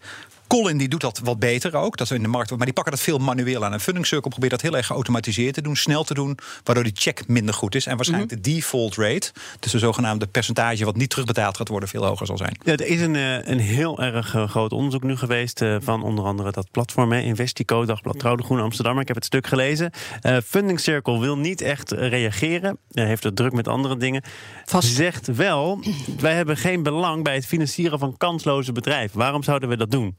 Colin 0.50 0.78
die 0.78 0.88
doet 0.88 1.02
dat 1.02 1.20
wat 1.24 1.40
beter 1.40 1.76
ook. 1.76 1.98
Dat 1.98 2.12
is 2.12 2.18
in 2.18 2.22
de 2.24 2.28
markt. 2.28 2.50
Maar 2.50 2.66
die 2.66 2.74
pakken 2.74 2.94
dat 2.94 3.02
veel 3.02 3.18
manueel 3.18 3.66
aan. 3.66 3.74
En 3.74 3.80
Funding 3.80 4.06
Circle 4.06 4.30
probeert 4.30 4.52
dat 4.52 4.62
heel 4.62 4.78
erg 4.78 4.86
geautomatiseerd 4.86 5.54
te 5.54 5.62
doen, 5.62 5.76
snel 5.76 6.04
te 6.04 6.14
doen, 6.14 6.38
waardoor 6.64 6.84
die 6.84 6.94
check 6.96 7.28
minder 7.28 7.54
goed 7.54 7.76
is. 7.76 7.86
En 7.86 7.96
waarschijnlijk 7.96 8.32
Mhm. 8.32 8.42
de 8.42 8.52
default 8.54 8.96
rate, 8.96 9.32
dus 9.60 9.72
de 9.72 9.80
zogenaamde 9.80 10.28
percentage 10.28 10.86
wat 10.86 10.96
niet 10.96 11.10
terugbetaald 11.10 11.58
gaat 11.58 11.68
worden, 11.68 11.90
veel 11.90 12.06
hoger 12.06 12.26
zal 12.26 12.38
zijn. 12.38 12.58
Ja, 12.64 12.72
er 12.72 12.86
is 12.86 13.02
een, 13.02 13.16
eh, 13.16 13.48
een 13.48 13.60
heel 13.60 14.02
erg 14.02 14.36
eh, 14.36 14.50
groot 14.50 14.72
onderzoek 14.72 15.04
nu 15.04 15.16
geweest 15.16 15.62
eh, 15.62 15.76
van 15.82 16.04
onder 16.04 16.26
andere 16.26 16.52
dat 16.52 16.72
platform, 16.72 17.12
hè, 17.12 17.20
Investico, 17.20 17.86
Dagblad 17.86 18.20
Trouw, 18.20 18.36
de 18.36 18.44
Groene 18.44 18.64
Amsterdammer. 18.64 19.02
Ik 19.02 19.08
heb 19.08 19.18
het 19.18 19.26
stuk 19.26 19.48
gelezen. 19.48 19.92
Eh, 20.22 20.38
Funding 20.46 20.80
Circle 20.80 21.20
wil 21.20 21.38
niet 21.38 21.62
echt 21.62 21.92
reageren. 21.92 22.78
Hij 22.92 23.06
heeft 23.06 23.24
het 23.24 23.36
druk 23.36 23.54
met 23.54 23.68
andere 23.68 23.98
dingen. 23.98 24.24
Vast. 24.66 24.94
Zegt 24.94 25.28
wel, 25.36 25.80
wij 26.20 26.34
hebben 26.36 26.58
geen 26.58 26.84
belang 26.84 27.24
bij 27.24 27.36
het 27.36 27.46
financieren 27.46 28.00
van 28.00 28.18
kansloze 28.18 28.72
bedrijven. 28.72 29.18
Waarom 29.18 29.44
zouden 29.44 29.70
we 29.70 29.78
dat 29.78 29.92
doen? 29.92 30.18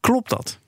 Klopt 0.00 0.30
dat? 0.30 0.58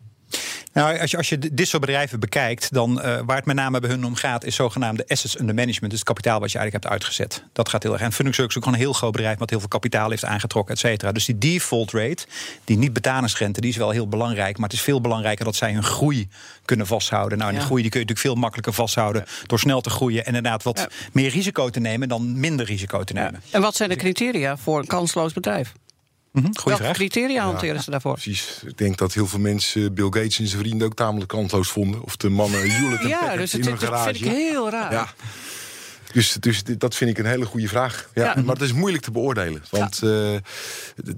Nou, 0.72 0.98
als 0.98 1.10
je, 1.10 1.16
als 1.16 1.28
je 1.28 1.38
dit 1.38 1.68
soort 1.68 1.80
bedrijven 1.82 2.20
bekijkt, 2.20 2.72
dan 2.72 3.00
eh, 3.00 3.20
waar 3.24 3.36
het 3.36 3.44
met 3.46 3.56
name 3.56 3.80
bij 3.80 3.90
hun 3.90 4.04
om 4.04 4.14
gaat, 4.14 4.44
is 4.44 4.54
zogenaamde 4.54 5.04
assets 5.08 5.38
under 5.38 5.54
management. 5.54 5.90
Dus 5.90 5.98
het 5.98 6.08
kapitaal 6.08 6.40
wat 6.40 6.52
je 6.52 6.58
eigenlijk 6.58 6.84
hebt 6.86 7.00
uitgezet. 7.02 7.44
Dat 7.52 7.68
gaat 7.68 7.82
heel 7.82 7.92
erg. 7.92 8.02
En 8.02 8.12
Funding 8.12 8.34
Circle 8.34 8.50
is 8.50 8.56
ook 8.56 8.62
gewoon 8.64 8.78
een 8.78 8.84
heel 8.84 8.92
groot 8.98 9.12
bedrijf 9.12 9.38
wat 9.38 9.50
heel 9.50 9.58
veel 9.58 9.68
kapitaal 9.68 10.10
heeft 10.10 10.24
aangetrokken, 10.24 10.74
et 10.74 10.80
cetera. 10.80 11.12
Dus 11.12 11.24
die 11.24 11.38
default 11.38 11.92
rate, 11.92 12.26
die 12.64 12.78
niet 12.78 12.92
betalingsrente, 12.92 13.60
die 13.60 13.70
is 13.70 13.76
wel 13.76 13.90
heel 13.90 14.08
belangrijk. 14.08 14.58
Maar 14.58 14.68
het 14.68 14.78
is 14.78 14.84
veel 14.84 15.00
belangrijker 15.00 15.44
dat 15.44 15.56
zij 15.56 15.72
hun 15.72 15.82
groei 15.82 16.28
kunnen 16.64 16.86
vasthouden. 16.86 17.38
Nou, 17.38 17.48
en 17.50 17.54
die 17.54 17.60
Ja. 17.60 17.66
groei 17.68 17.82
die 17.82 17.90
kun 17.90 18.00
je 18.00 18.06
natuurlijk 18.06 18.34
veel 18.34 18.42
makkelijker 18.42 18.72
vasthouden 18.74 19.24
door 19.46 19.58
snel 19.58 19.80
te 19.80 19.90
groeien 19.90 20.20
en 20.20 20.26
inderdaad 20.34 20.62
wat 20.62 20.78
Ja. 20.78 20.88
meer 21.12 21.30
risico 21.30 21.70
te 21.70 21.80
nemen 21.80 22.08
dan 22.08 22.40
minder 22.40 22.66
risico 22.66 23.04
te 23.04 23.12
nemen. 23.12 23.42
En 23.50 23.60
wat 23.60 23.76
zijn 23.76 23.88
de 23.88 23.96
criteria 23.96 24.56
voor 24.56 24.78
een 24.78 24.86
kansloos 24.86 25.32
bedrijf? 25.32 25.72
Mhm, 26.32 26.44
Goeie 26.44 26.54
Welke 26.64 26.82
vraag. 26.82 26.94
criteria 26.96 27.44
hanteren 27.44 27.82
ze 27.82 27.90
daarvoor? 27.90 28.12
Precies. 28.12 28.62
Ik 28.66 28.78
denk 28.78 28.96
dat 28.98 29.12
heel 29.12 29.26
veel 29.26 29.38
mensen 29.38 29.94
Bill 29.94 30.04
Gates 30.04 30.38
en 30.38 30.46
zijn 30.46 30.60
vrienden 30.62 30.86
ook 30.86 30.94
tamelijk 30.94 31.28
kansloos 31.28 31.68
vonden. 31.68 32.02
Of 32.02 32.16
de 32.16 32.28
mannen 32.28 32.60
Hewlett 32.70 33.02
en 33.02 33.08
Ja, 33.08 33.18
Packard 33.18 33.38
dus 33.38 33.54
in 33.54 33.60
het, 33.60 33.70
dat 33.70 33.78
garage. 33.88 34.04
vind 34.14 34.16
ik 34.24 34.30
heel 34.32 34.70
raar. 34.70 34.92
Ja. 34.92 35.08
Dus, 36.12 36.32
dus 36.40 36.62
dat 36.78 36.94
vind 36.94 37.10
ik 37.10 37.18
een 37.18 37.26
hele 37.26 37.44
goede 37.44 37.68
vraag. 37.68 38.08
Ja, 38.14 38.24
Ja. 38.24 38.42
Maar 38.42 38.54
het 38.54 38.64
is 38.64 38.72
moeilijk 38.72 39.02
te 39.02 39.10
beoordelen. 39.10 39.62
Want 39.70 40.02
eh, 40.02 40.10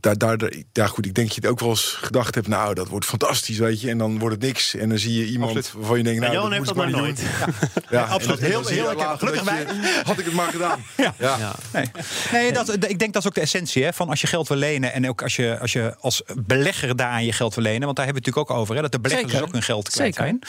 daar, 0.00 0.18
daar, 0.18 0.38
daar- 0.38 0.52
ja, 0.72 0.86
goed, 0.86 1.06
ik 1.06 1.14
denk 1.14 1.26
dat 1.26 1.36
je 1.36 1.40
het 1.42 1.50
ook 1.50 1.60
wel 1.60 1.68
eens 1.68 1.98
gedacht 2.02 2.34
hebt... 2.34 2.48
nou, 2.48 2.74
dat 2.74 2.88
wordt 2.88 3.06
fantastisch, 3.06 3.58
weet 3.58 3.80
je. 3.80 3.90
En 3.90 3.98
dan 3.98 4.18
wordt 4.18 4.34
het 4.34 4.44
niks. 4.44 4.74
En 4.74 4.88
dan 4.88 4.98
zie 4.98 5.14
je 5.18 5.26
iemand 5.26 5.56
Absoluut. 5.56 5.72
waarvan 5.78 5.96
je 5.98 6.02
denkt... 6.04 6.20
nou, 6.20 6.32
dat 6.34 6.42
heeft 6.42 6.56
moet 6.58 6.66
dat 6.66 6.76
maar 6.76 6.90
nooit. 6.90 7.16
doen. 7.16 7.54
Ja, 7.90 8.02
absoluut. 8.02 8.40
dan- 8.40 8.48
Heel- 8.50 8.66
heel 8.66 8.96
dat 8.96 9.18
Gelukkig 9.18 9.44
je- 9.44 10.00
Had 10.04 10.18
ik 10.18 10.24
het 10.24 10.34
maar 10.34 10.50
gedaan. 10.50 10.78
Ja. 10.96 11.14
Ja. 11.18 11.54
Nee, 11.72 11.84
nee 12.32 12.52
dat, 12.52 12.74
ik 12.74 12.98
denk 12.98 13.12
dat 13.12 13.22
is 13.22 13.28
ook 13.28 13.34
de 13.34 13.40
essentie. 13.40 13.84
Hè, 13.84 13.92
van 13.92 14.08
als 14.08 14.20
je 14.20 14.26
geld 14.26 14.48
wil 14.48 14.56
lenen 14.56 14.92
en 14.92 15.08
ook 15.08 15.22
als 15.22 15.36
je, 15.36 15.58
als 15.60 15.72
je 15.72 15.94
als 16.00 16.22
belegger 16.36 16.96
daaraan 16.96 17.24
je 17.24 17.32
geld 17.32 17.54
wil 17.54 17.64
lenen. 17.64 17.84
Want 17.84 17.96
daar 17.96 18.04
hebben 18.04 18.22
we 18.22 18.28
het 18.28 18.36
natuurlijk 18.36 18.50
ook 18.60 18.62
over. 18.62 18.74
Hè, 18.74 18.82
dat 18.82 18.92
de 18.92 19.00
beleggers 19.00 19.30
Zeker. 19.32 19.46
dus 19.46 19.48
ook 19.48 19.54
hun 19.54 19.74
geld 19.74 19.88
kwijt 19.90 20.14
Zeker. 20.14 20.24
zijn. 20.30 20.40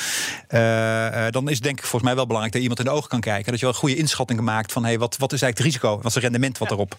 Eh, 0.48 1.26
eh, 1.26 1.32
dan 1.32 1.50
is 1.50 1.56
het 1.56 1.64
denk 1.64 1.78
ik 1.78 1.84
volgens 1.86 2.04
mij 2.04 2.16
wel 2.16 2.26
belangrijk 2.26 2.54
dat 2.54 2.64
je 2.64 2.70
iemand 2.70 2.88
in 2.88 2.94
de 2.94 2.98
ogen 3.00 3.10
kan 3.10 3.20
kijken. 3.20 3.52
Dat 3.52 3.60
je 3.60 3.66
wel 3.66 3.74
een 3.74 3.80
goede 3.80 3.96
inschatting 3.96 4.33
maakt 4.42 4.72
van 4.72 4.84
hey, 4.84 5.00
wat, 5.00 5.18
wat 5.18 5.34
is 5.34 5.42
eigenlijk 5.42 5.58
het 5.58 5.82
risico? 5.82 5.96
Wat 5.96 6.06
is 6.06 6.14
het 6.14 6.24
rendement 6.24 6.58
wat 6.58 6.72
erop? 6.72 6.98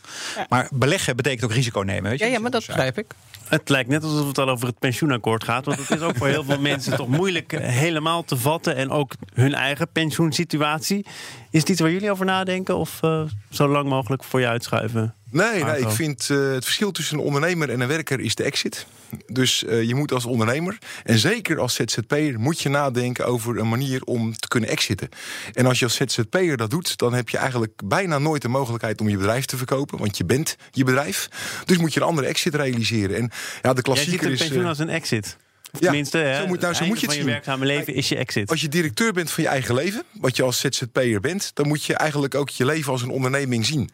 Maar 0.48 0.68
beleggen 0.72 1.16
betekent 1.16 1.44
ook 1.44 1.52
risico 1.52 1.80
nemen. 1.80 2.10
Weet 2.10 2.18
je? 2.18 2.24
Ja, 2.24 2.32
ja, 2.32 2.40
maar 2.40 2.50
dat 2.50 2.60
Dus, 2.60 2.68
begrijp 2.74 2.98
ik. 2.98 3.06
Het 3.48 3.68
lijkt 3.68 3.88
net 3.88 4.04
alsof 4.04 4.26
het 4.26 4.38
al 4.38 4.48
over 4.48 4.66
het 4.66 4.78
pensioenakkoord 4.78 5.44
gaat. 5.44 5.64
Want 5.64 5.78
het 5.78 5.90
is 5.90 6.00
ook 6.00 6.16
voor 6.16 6.28
heel 6.28 6.44
veel 6.44 6.60
mensen 6.60 6.96
toch 6.96 7.08
moeilijk 7.08 7.52
eh, 7.52 7.68
helemaal 7.68 8.24
te 8.24 8.36
vatten. 8.36 8.76
En 8.76 8.90
ook 8.90 9.12
hun 9.34 9.54
eigen 9.54 9.88
pensioensituatie. 9.92 11.06
Is 11.50 11.60
het 11.60 11.68
iets 11.68 11.80
waar 11.80 11.90
jullie 11.90 12.10
over 12.10 12.26
nadenken? 12.26 12.76
Of 12.76 12.98
eh, 13.02 13.22
zo 13.50 13.68
lang 13.68 13.88
mogelijk 13.88 14.24
voor 14.24 14.40
je 14.40 14.46
uitschuiven? 14.46 15.14
Nee, 15.34 15.64
nee, 15.64 15.80
ik 15.80 15.90
vind 15.90 16.30
eh, 16.30 16.52
het 16.52 16.64
verschil 16.64 16.90
tussen 16.90 17.18
een 17.18 17.24
ondernemer 17.24 17.70
en 17.70 17.80
een 17.80 17.88
werker 17.88 18.20
is 18.20 18.34
de 18.34 18.42
exit. 18.42 18.86
Dus 19.26 19.64
eh, 19.64 19.82
je 19.82 19.94
moet 19.94 20.12
als 20.12 20.24
ondernemer, 20.24 20.78
en 21.02 21.18
zeker 21.18 21.58
als 21.58 21.74
ZZP'er, 21.74 22.40
moet 22.40 22.60
je 22.60 22.68
nadenken 22.68 23.26
over 23.26 23.58
een 23.58 23.68
manier 23.68 24.02
om 24.02 24.36
te 24.36 24.48
kunnen 24.48 24.70
exiten. 24.70 25.08
En 25.52 25.66
als 25.66 25.78
je 25.78 25.84
als 25.84 25.94
ZZP'er 25.94 26.56
dat 26.56 26.70
doet, 26.70 26.96
dan 26.96 27.14
heb 27.14 27.28
je 27.28 27.38
eigenlijk 27.38 27.80
bijna 27.84 28.18
nooit 28.18 28.42
de 28.42 28.48
mogelijkheid 28.48 29.00
om 29.00 29.08
je 29.08 29.16
bedrijf 29.16 29.44
te 29.44 29.56
verkopen. 29.56 29.98
Want 29.98 30.16
je 30.16 30.24
bent 30.24 30.56
je 30.70 30.84
bedrijf. 30.84 31.28
Dus 31.64 31.76
moet 31.76 31.94
je 31.94 32.00
een 32.00 32.06
andere 32.06 32.26
exit 32.26 32.54
realiseren. 32.54 33.16
En 33.16 33.22
ja, 33.22 33.28
de 33.28 33.58
Jij 33.62 33.74
ziet 33.74 33.82
klassieker 33.82 34.26
een 34.26 34.32
is. 34.32 34.38
pensioen 34.38 34.62
eh, 34.62 34.68
als 34.68 34.78
een 34.78 34.88
exit. 34.88 35.36
Tenminste, 35.78 36.18
hè, 36.18 36.40
zo 36.40 36.46
moet, 36.46 36.60
nou, 36.60 36.74
zo 36.74 36.86
moet 36.86 37.00
je 37.00 37.06
het 37.06 37.14
van 37.14 37.24
je 37.24 37.30
werkzame 37.30 37.64
leven 37.66 37.94
is 37.94 38.08
je 38.08 38.16
exit. 38.16 38.50
Als 38.50 38.60
je 38.60 38.68
directeur 38.68 39.12
bent 39.12 39.30
van 39.30 39.42
je 39.42 39.48
eigen 39.48 39.74
leven, 39.74 40.02
wat 40.20 40.36
je 40.36 40.42
als 40.42 40.60
ZZP'er 40.60 41.20
bent, 41.20 41.50
dan 41.54 41.68
moet 41.68 41.84
je 41.84 41.94
eigenlijk 41.94 42.34
ook 42.34 42.48
je 42.48 42.64
leven 42.64 42.92
als 42.92 43.02
een 43.02 43.10
onderneming 43.10 43.66
zien. 43.66 43.90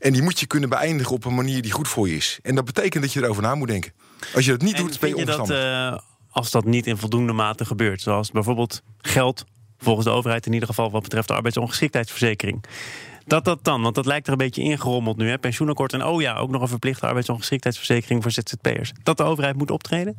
En 0.00 0.12
die 0.12 0.22
moet 0.22 0.40
je 0.40 0.46
kunnen 0.46 0.68
beëindigen 0.68 1.12
op 1.14 1.24
een 1.24 1.34
manier 1.34 1.62
die 1.62 1.72
goed 1.72 1.88
voor 1.88 2.08
je 2.08 2.16
is. 2.16 2.38
En 2.42 2.54
dat 2.54 2.64
betekent 2.64 3.02
dat 3.02 3.12
je 3.12 3.22
erover 3.22 3.42
na 3.42 3.54
moet 3.54 3.68
denken. 3.68 3.92
Als 4.34 4.44
je 4.44 4.50
dat 4.50 4.62
niet 4.62 4.74
En 4.74 4.82
doet, 4.82 5.00
ben 5.00 5.08
je 5.08 5.24
dat 5.24 5.38
onverstandig. 5.38 5.92
eh, 5.92 5.98
als 6.30 6.50
dat 6.50 6.64
niet 6.64 6.86
in 6.86 6.96
voldoende 6.96 7.32
mate 7.32 7.64
gebeurt, 7.64 8.00
zoals 8.00 8.30
bijvoorbeeld 8.30 8.82
geld 9.00 9.44
volgens 9.78 10.06
de 10.06 10.12
overheid 10.12 10.46
in 10.46 10.52
ieder 10.52 10.68
geval 10.68 10.90
wat 10.90 11.02
betreft 11.02 11.28
de 11.28 11.34
arbeidsongeschiktheidsverzekering. 11.34 12.64
Dat 13.26 13.44
dat 13.44 13.64
dan, 13.64 13.82
want 13.82 13.94
dat 13.94 14.06
lijkt 14.06 14.26
er 14.26 14.32
een 14.32 14.38
beetje 14.38 14.62
ingerommeld 14.62 15.16
nu, 15.16 15.28
hè? 15.28 15.38
pensioenakkoord 15.38 15.92
en 15.92 16.04
oh 16.04 16.20
ja, 16.20 16.36
ook 16.36 16.50
nog 16.50 16.62
een 16.62 16.68
verplichte 16.68 17.06
arbeidsongeschiktheidsverzekering 17.06 18.22
voor 18.22 18.30
ZZP'ers. 18.30 18.92
Dat 19.02 19.16
de 19.16 19.22
overheid 19.22 19.56
moet 19.56 19.70
optreden? 19.70 20.16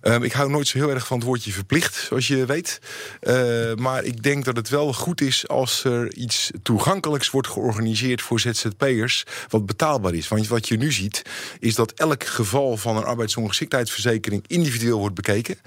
Ehm, 0.00 0.22
ik 0.22 0.32
hou 0.32 0.50
nooit 0.50 0.68
zo 0.68 0.78
heel 0.78 0.90
erg 0.90 1.06
van 1.06 1.16
het 1.16 1.26
woordje 1.26 1.52
verplicht, 1.52 1.94
zoals 1.94 2.28
je 2.28 2.46
weet. 2.46 2.80
Eh, 3.20 3.74
maar 3.74 4.04
ik 4.04 4.22
denk 4.22 4.44
dat 4.44 4.56
het 4.56 4.68
wel 4.68 4.92
goed 4.92 5.20
is 5.20 5.48
als 5.48 5.84
er 5.84 6.14
iets 6.14 6.50
toegankelijks 6.62 7.30
wordt 7.30 7.48
georganiseerd 7.48 8.22
voor 8.22 8.40
ZZP'ers, 8.40 9.24
wat 9.48 9.66
betaalbaar 9.66 10.14
is. 10.14 10.28
Want 10.28 10.48
wat 10.48 10.68
je 10.68 10.76
nu 10.76 10.92
ziet, 10.92 11.22
is 11.58 11.74
dat 11.74 11.92
elk 11.92 12.24
geval 12.24 12.76
van 12.76 12.96
een 12.96 13.04
arbeidsongeschiktheidsverzekering 13.04 14.44
individueel 14.46 14.98
wordt 14.98 15.14
bekeken. 15.14 15.58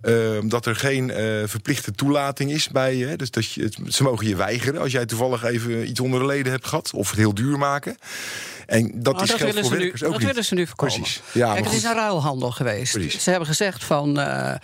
Ehm, 0.00 0.48
dat 0.48 0.66
er 0.66 0.76
geen 0.76 1.10
eh, 1.10 1.42
verplichte 1.44 1.92
toelating 1.92 2.50
is 2.50 2.68
bij 2.68 2.96
je. 2.96 3.16
Dus 3.16 3.30
dat 3.30 3.52
je, 3.52 3.72
ze 3.88 4.02
mogen 4.02 4.26
je 4.26 4.36
weigeren 4.36 4.80
als 4.80 4.92
jij 4.92 5.06
toevallig 5.06 5.44
even 5.44 5.88
iets 5.88 6.00
onder 6.00 6.20
de 6.20 6.26
leden 6.26 6.52
hebt 6.52 6.66
gehad, 6.66 6.90
of 6.94 7.08
het 7.08 7.18
heel 7.18 7.34
duur 7.34 7.58
maken. 7.58 7.96
En 8.66 8.90
dat 8.94 9.14
Maar 9.14 9.22
is 9.22 9.28
dat 9.28 9.38
voor 9.40 9.70
nu, 9.72 9.78
werkers 9.78 10.02
ook 10.02 10.10
dat 10.10 10.18
niet. 10.18 10.28
willen 10.28 10.44
ze 10.44 10.54
nu 10.54 10.66
voorkomen. 10.66 10.94
Precies. 10.94 11.20
Ja, 11.32 11.52
Kijk, 11.52 11.64
het 11.64 11.74
is 11.74 11.84
een 11.84 11.94
ruilhandel 11.94 12.50
geweest. 12.50 12.92
Precies. 12.92 13.22
Ze 13.22 13.30
hebben 13.30 13.48
gezegd 13.48 13.84
van. 13.84 14.18
eh 14.20 14.54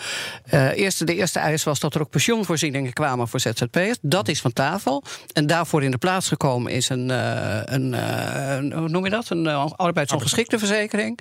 eh, 0.45 0.69
eerste, 0.79 1.05
de 1.05 1.15
eerste 1.15 1.39
eis 1.39 1.65
was 1.65 1.81
dat 1.81 1.95
er 1.95 2.01
ook 2.01 2.11
pensioenvoorzieningen 2.11 2.93
kwamen 2.93 3.29
voor 3.29 3.41
ZZP'ers. 3.41 3.97
Dat 4.01 4.29
is 4.29 4.41
van 4.41 4.53
tafel. 4.53 5.03
En 5.33 5.47
daarvoor 5.47 5.83
in 5.83 5.91
de 5.91 5.99
plaats 5.99 6.29
gekomen 6.29 6.73
is 6.73 6.89
een. 6.89 7.11
eh, 7.11 7.61
een, 7.65 7.95
eh, 7.95 8.79
hoe 8.79 8.89
noem 8.89 9.05
je 9.05 9.11
dat? 9.11 9.31
Een 9.31 9.45
uh, 9.45 9.67
arbeidsongeschikteverzekering. 9.77 11.19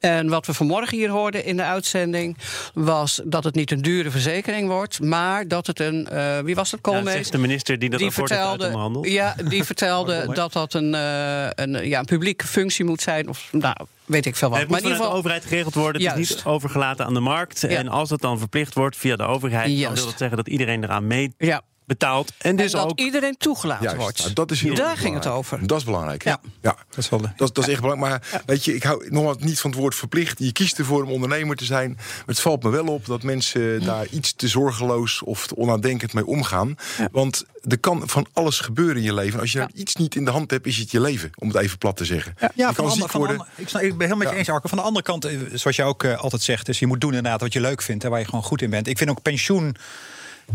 En 0.00 0.28
wat 0.28 0.46
we 0.46 0.54
vanmorgen 0.54 0.96
hier 0.98 1.10
hoorden 1.10 1.44
in 1.44 1.56
de 1.56 1.62
uitzending. 1.62 2.36
was 2.74 3.20
dat 3.24 3.44
het 3.44 3.54
niet 3.54 3.70
een 3.70 3.82
dure 3.82 4.10
verzekering 4.10 4.68
wordt. 4.68 5.00
maar 5.00 5.48
dat 5.48 5.66
het 5.66 5.80
een. 5.80 6.08
eh, 6.08 6.38
wie 6.38 6.54
was? 6.54 6.70
Ja, 6.70 6.78
Koolmees? 6.80 7.12
zegt 7.14 7.32
de 7.32 7.38
minister 7.38 7.78
die 7.78 7.90
dat 7.90 7.98
die 7.98 8.08
rapport 8.08 8.30
heeft 8.30 8.42
vertelde, 8.42 9.10
ja, 9.10 9.34
die 9.48 9.64
vertelde 9.64 10.26
dat 10.34 10.52
dat 10.52 10.74
een, 10.74 10.94
eh, 10.94 11.46
een, 11.54 11.88
ja, 11.88 11.98
een 11.98 12.04
publieke 12.18 12.46
functie 12.46 12.84
moet 12.84 13.00
zijn. 13.00 13.28
Of 13.28 13.48
nou, 13.52 13.76
weet 14.04 14.26
ik 14.26 14.36
veel 14.36 14.48
wat. 14.48 14.58
Het 14.58 14.68
moet 14.68 14.76
maar 14.76 14.84
in 14.84 14.86
ieder 14.92 15.02
de 15.02 15.04
geval. 15.06 15.18
overheid 15.22 15.44
geregeld 15.44 15.74
worden. 15.74 16.02
Het 16.02 16.10
is 16.10 16.16
Juist. 16.28 16.34
niet 16.34 16.44
overgelaten 16.54 17.06
aan 17.06 17.14
de 17.14 17.20
markt. 17.20 17.64
En 17.64 17.88
als 17.88 18.10
het 18.10 18.20
dan 18.20 18.38
verplicht 18.38 18.74
wordt 18.74 18.96
via 18.96 19.16
de 19.16 19.22
overheid, 19.22 19.66
dan 19.66 19.76
Juist. 19.76 19.96
wil 19.96 20.06
dat 20.06 20.18
zeggen 20.18 20.36
dat 20.36 20.48
iedereen 20.48 20.82
eraan 20.84 21.06
mee 21.06 21.34
Ja. 21.38 21.62
Betaalt. 21.86 22.32
En 22.38 22.56
dus 22.56 22.72
en 22.72 22.78
dat 22.78 22.90
ook 22.90 22.98
iedereen 22.98 23.36
toegelaten 23.36 23.84
Juist, 23.84 24.00
wordt. 24.00 24.18
nou, 24.18 24.32
dat 24.32 24.50
is 24.50 24.60
heel 24.60 24.74
Daar 24.74 24.96
ging 24.96 25.14
het 25.14 25.26
over. 25.26 25.66
Dat 25.66 25.78
is 25.78 25.84
belangrijk. 25.84 26.24
Ja. 26.24 26.40
ja. 26.62 26.76
Dat 26.88 26.98
is 26.98 27.08
wel 27.08 27.20
de- 27.20 27.30
Dat, 27.36 27.54
dat 27.54 27.64
is 27.66 27.72
echt 27.72 27.80
belangrijk. 27.80 28.30
Maar 28.30 28.42
weet 28.46 28.64
je, 28.64 28.74
ik 28.74 28.82
hou 28.82 29.10
nogmaals 29.10 29.36
niet 29.38 29.60
van 29.60 29.70
het 29.70 29.78
woord 29.78 29.94
verplicht. 29.94 30.38
Je 30.38 30.52
kiest 30.52 30.78
ervoor 30.78 31.02
om 31.02 31.10
ondernemer 31.10 31.56
te 31.56 31.64
zijn. 31.64 31.92
Maar 31.94 32.22
het 32.26 32.40
valt 32.40 32.62
me 32.62 32.70
wel 32.70 32.86
op 32.86 33.06
dat 33.06 33.22
mensen 33.22 33.84
daar 33.84 34.06
iets 34.06 34.32
te 34.32 34.48
zorgeloos 34.48 35.22
of 35.22 35.46
te 35.46 35.56
onnadenkend 35.56 36.12
mee 36.12 36.26
omgaan. 36.26 36.76
Want 37.12 37.44
er 37.68 37.78
kan 37.78 38.02
van 38.08 38.26
alles 38.32 38.60
gebeuren 38.60 38.96
in 38.96 39.02
je 39.02 39.14
leven. 39.14 39.40
Als 39.40 39.52
je 39.52 39.68
iets 39.74 39.96
niet 39.96 40.14
in 40.14 40.24
de 40.24 40.30
hand 40.30 40.50
hebt, 40.50 40.66
is 40.66 40.76
het 40.76 40.90
je 40.90 41.00
leven. 41.00 41.30
Om 41.38 41.48
het 41.48 41.56
even 41.56 41.78
plat 41.78 41.96
te 41.96 42.04
zeggen. 42.04 42.34
Ja, 42.40 42.50
je 42.54 42.62
van 42.64 42.74
kan 42.74 42.84
de 42.84 42.90
ziek 42.92 43.00
ander- 43.02 43.10
van 43.10 43.20
de 43.20 43.26
worden. 43.26 43.46
ander- 43.58 43.82
ik, 43.82 43.96
ben 43.96 44.06
helemaal 44.06 44.16
met 44.16 44.28
je 44.30 44.36
eens, 44.36 44.48
Arco. 44.48 44.68
Van 44.68 44.78
de 44.78 44.84
andere 44.84 45.04
kant, 45.04 45.24
eh, 45.24 45.38
zoals 45.52 45.76
je 45.76 45.82
ook 45.82 46.04
eh, 46.04 46.18
altijd 46.18 46.42
zegt... 46.42 46.66
dus 46.66 46.78
je 46.78 46.86
moet 46.86 47.00
doen 47.00 47.14
inderdaad 47.14 47.40
wat 47.40 47.52
je 47.52 47.60
leuk 47.60 47.82
vindt 47.82 48.04
en 48.04 48.10
waar 48.10 48.18
je 48.18 48.24
gewoon 48.24 48.42
goed 48.42 48.62
in 48.62 48.70
bent. 48.70 48.86
Ik 48.86 48.98
vind 48.98 49.10
ook 49.10 49.22
pensioen... 49.22 49.76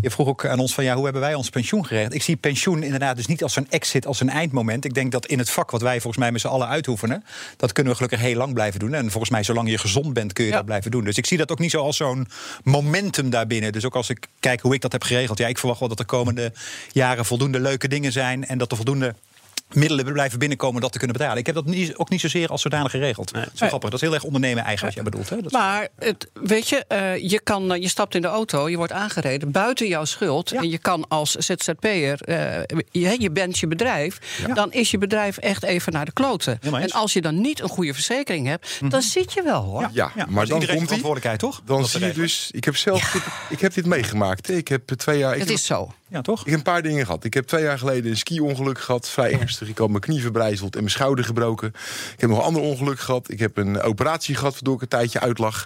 Je 0.01 0.11
vroeg 0.11 0.27
ook 0.27 0.45
aan 0.45 0.59
ons 0.59 0.73
van 0.73 0.83
ja, 0.83 0.93
hoe 0.95 1.03
hebben 1.03 1.21
wij 1.21 1.33
ons 1.33 1.49
pensioen 1.49 1.85
geregeld? 1.85 2.13
Ik 2.13 2.21
zie 2.23 2.35
pensioen 2.35 2.83
inderdaad 2.83 3.15
dus 3.15 3.25
niet 3.25 3.43
als 3.43 3.55
een 3.55 3.67
exit, 3.69 4.05
als 4.05 4.19
een 4.19 4.29
eindmoment. 4.29 4.85
Ik 4.85 4.93
denk 4.93 5.11
dat 5.11 5.25
in 5.25 5.39
het 5.39 5.49
vak 5.49 5.71
wat 5.71 5.81
wij 5.81 5.93
volgens 5.93 6.17
mij 6.17 6.31
met 6.31 6.41
z'n 6.41 6.47
allen 6.47 6.67
uitoefenen, 6.67 7.23
dat 7.57 7.71
kunnen 7.71 7.91
we 7.91 7.97
gelukkig 7.97 8.27
heel 8.27 8.35
lang 8.37 8.53
blijven 8.53 8.79
doen. 8.79 8.93
En 8.93 9.11
volgens 9.11 9.31
mij, 9.31 9.43
zolang 9.43 9.69
je 9.69 9.77
gezond 9.77 10.13
bent, 10.13 10.33
kun 10.33 10.43
je 10.43 10.49
Ja. 10.49 10.55
dat 10.55 10.65
blijven 10.65 10.91
doen. 10.91 11.03
Dus 11.03 11.17
ik 11.17 11.25
zie 11.25 11.37
dat 11.37 11.51
ook 11.51 11.59
niet 11.59 11.71
zo 11.71 11.81
als 11.81 11.97
zo'n 11.97 12.27
momentum 12.63 13.29
daarbinnen. 13.29 13.71
Dus 13.71 13.85
ook 13.85 13.95
als 13.95 14.09
ik 14.09 14.27
kijk 14.39 14.61
hoe 14.61 14.73
ik 14.73 14.81
dat 14.81 14.91
heb 14.91 15.03
geregeld, 15.03 15.37
ja, 15.37 15.47
ik 15.47 15.57
verwacht 15.57 15.79
wel 15.79 15.89
dat 15.89 15.97
de 15.97 16.05
komende 16.05 16.51
jaren 16.91 17.25
voldoende 17.25 17.59
leuke 17.59 17.87
dingen 17.87 18.11
zijn 18.11 18.45
en 18.47 18.57
dat 18.57 18.71
er 18.71 18.77
voldoende 18.77 19.15
middelen 19.73 20.13
blijven 20.13 20.39
binnenkomen 20.39 20.81
dat 20.81 20.91
te 20.91 20.97
kunnen 20.97 21.17
betalen. 21.17 21.39
Ik 21.39 21.45
heb 21.45 21.55
dat 21.55 21.65
niet, 21.65 21.95
ook 21.95 22.09
niet 22.09 22.21
zozeer 22.21 22.47
als 22.49 22.61
zodanig 22.61 22.91
geregeld. 22.91 23.33
Dat 23.33 23.49
is 23.53 23.59
wel 23.59 23.67
grappig. 23.69 23.89
Dat 23.89 24.01
is 24.01 24.05
heel 24.07 24.15
erg 24.15 24.23
ondernemen 24.23 24.63
eigen 24.63 24.85
wat 24.85 24.93
jij 24.93 25.03
bedoelt. 25.03 25.29
Hè? 25.29 25.35
Dat 25.35 25.45
is- 25.45 25.51
Maar 25.51 25.87
het, 25.99 26.27
weet 26.33 26.69
je, 26.69 26.85
eh, 26.87 27.17
je, 27.29 27.39
kan, 27.41 27.73
eh, 27.73 27.81
je 27.81 27.87
stapt 27.87 28.15
in 28.15 28.21
de 28.21 28.27
auto, 28.27 28.69
je 28.69 28.77
wordt 28.77 28.91
aangereden 28.91 29.51
buiten 29.51 29.87
jouw 29.87 30.05
schuld. 30.05 30.49
Ja. 30.49 30.59
En 30.59 30.69
je 30.69 30.77
kan 30.77 31.07
als 31.07 31.31
ZZP'er, 31.31 32.21
eh 32.21 32.77
je, 32.91 33.15
je 33.21 33.31
bent 33.31 33.57
je 33.59 33.67
bedrijf. 33.67 34.17
Dan 34.53 34.71
is 34.71 34.91
je 34.91 34.97
bedrijf 34.97 35.37
echt 35.37 35.63
even 35.63 35.93
naar 35.93 36.05
de 36.05 36.13
kloten. 36.13 36.59
En. 36.61 36.71
Mhm. 36.71 36.85
als 36.91 37.13
je 37.13 37.21
dan 37.21 37.41
niet 37.41 37.61
een 37.61 37.69
goede 37.69 37.93
verzekering 37.93 38.47
hebt, 38.47 38.79
dan 38.89 39.01
zit 39.01 39.33
je 39.33 39.43
wel 39.43 39.61
hoor. 39.63 39.81
Ja, 39.81 40.11
Ja, 40.15 40.25
maar 40.29 40.39
dus 40.45 40.49
dan 40.49 40.57
komt 40.57 40.69
hij. 40.69 40.77
verantwoordelijkheid, 40.77 41.39
toch? 41.39 41.61
Dan 41.65 41.85
zie 41.87 42.05
je 42.05 42.13
dus, 42.13 42.49
ik 42.51 42.63
heb 42.63 42.75
zelf 42.75 43.11
dit, 43.11 43.21
ik 43.49 43.59
heb 43.61 43.73
dit 43.73 43.85
meegemaakt. 43.85 44.49
Ik 44.49 44.67
heb 44.67 44.87
twee 44.87 45.17
jaar. 45.17 45.33
Ik 45.33 45.39
Het 45.39 45.47
heb- 45.49 45.57
is 45.57 45.65
zo. 45.65 45.93
Ja, 46.09 46.21
toch? 46.21 46.39
Ik 46.39 46.45
heb 46.45 46.55
een 46.55 46.63
paar 46.63 46.81
dingen 46.81 47.05
gehad. 47.05 47.23
Ik 47.23 47.33
heb 47.33 47.47
twee 47.47 47.63
jaar 47.63 47.79
geleden 47.79 48.11
een 48.11 48.17
ski-ongeluk 48.17 48.79
gehad. 48.79 49.09
Vrij 49.09 49.39
ernstig. 49.39 49.67
Ik 49.67 49.77
had 49.77 49.89
mijn 49.89 50.01
knie 50.01 50.21
verbrijzeld 50.21 50.73
en 50.73 50.79
mijn 50.79 50.91
schouder 50.91 51.25
gebroken. 51.25 51.67
Ik 52.13 52.19
heb 52.19 52.29
nog 52.29 52.39
een 52.39 52.45
ander 52.45 52.61
ongeluk 52.61 52.99
gehad. 52.99 53.31
Ik 53.31 53.39
heb 53.39 53.57
een 53.57 53.81
operatie 53.81 54.35
gehad 54.35 54.53
waardoor 54.53 54.75
ik 54.75 54.81
een 54.81 54.87
tijdje 54.87 55.19
uitlag. 55.19 55.65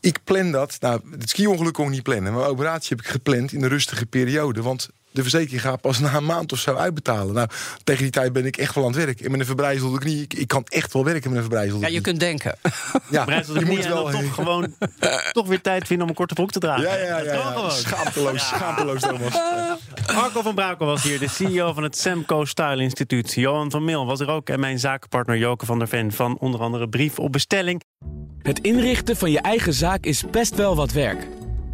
Ik 0.00 0.18
plan 0.24 0.50
dat. 0.50 0.76
Nou, 0.80 1.00
het 1.10 1.28
ski-ongeluk 1.28 1.72
kon 1.72 1.84
ik 1.84 1.90
niet 1.90 2.02
plannen. 2.02 2.32
Mijn 2.32 2.46
operatie 2.46 2.96
heb 2.96 3.06
ik 3.06 3.12
gepland 3.12 3.52
in 3.52 3.62
een 3.62 3.68
rustige 3.68 4.06
periode. 4.06 4.62
Want 4.62 4.88
de 5.12 5.22
verzekering 5.22 5.60
gaat 5.62 5.80
pas 5.80 5.98
na 5.98 6.14
een 6.14 6.24
maand 6.24 6.52
of 6.52 6.58
zo 6.58 6.74
uitbetalen. 6.74 7.34
Nou, 7.34 7.48
tegen 7.84 8.02
die 8.02 8.12
tijd 8.12 8.32
ben 8.32 8.46
ik 8.46 8.56
echt 8.56 8.74
wel 8.74 8.84
aan 8.84 8.90
het 8.92 9.04
werk. 9.04 9.20
En 9.20 9.30
met 9.30 9.40
een 9.40 9.46
verbrijzelde 9.46 9.98
knie, 9.98 10.22
ik, 10.22 10.34
ik 10.34 10.48
kan 10.48 10.64
echt 10.68 10.92
wel 10.92 11.04
werken 11.04 11.28
met 11.28 11.34
een 11.38 11.44
verbrijzelde 11.44 11.80
Ja, 11.86 11.92
je 11.92 12.00
knie. 12.00 12.02
kunt 12.02 12.20
denken. 12.20 12.54
Ja, 13.10 13.24
je 13.28 13.64
moet 13.64 13.84
en 13.84 13.90
dan 13.90 14.02
wel... 14.02 14.10
toch 14.10 14.34
gewoon 14.34 14.74
toch 15.32 15.46
weer 15.46 15.60
tijd 15.60 15.86
vinden 15.86 16.04
om 16.04 16.10
een 16.10 16.16
korte 16.16 16.34
broek 16.34 16.50
te 16.50 16.58
dragen. 16.58 16.82
Ja, 16.82 16.96
ja, 16.96 17.18
ja. 17.18 17.32
Ja. 17.32 17.70
Schaamteloos, 17.70 18.46
schaamteloos, 18.48 19.00
Thomas. 19.00 19.34
Marco 20.14 20.42
van 20.42 20.54
Brakel 20.54 20.86
was 20.86 21.02
hier, 21.02 21.18
de 21.18 21.28
CEO 21.28 21.72
van 21.72 21.82
het 21.82 21.96
Semco 21.96 22.44
Style 22.44 22.82
Instituut. 22.82 23.32
Johan 23.34 23.70
van 23.70 23.84
Mil 23.84 24.06
was 24.06 24.20
er 24.20 24.28
ook 24.28 24.48
en 24.48 24.60
mijn 24.60 24.78
zakenpartner 24.78 25.38
Joke 25.38 25.66
van 25.66 25.78
der 25.78 25.88
Ven 25.88 26.12
van 26.12 26.38
onder 26.38 26.60
andere 26.60 26.88
Brief 26.88 27.18
op 27.18 27.32
Bestelling. 27.32 27.82
Het 28.42 28.58
inrichten 28.58 29.16
van 29.16 29.30
je 29.30 29.40
eigen 29.40 29.74
zaak 29.74 30.04
is 30.04 30.24
best 30.30 30.54
wel 30.54 30.76
wat 30.76 30.92
werk. 30.92 31.26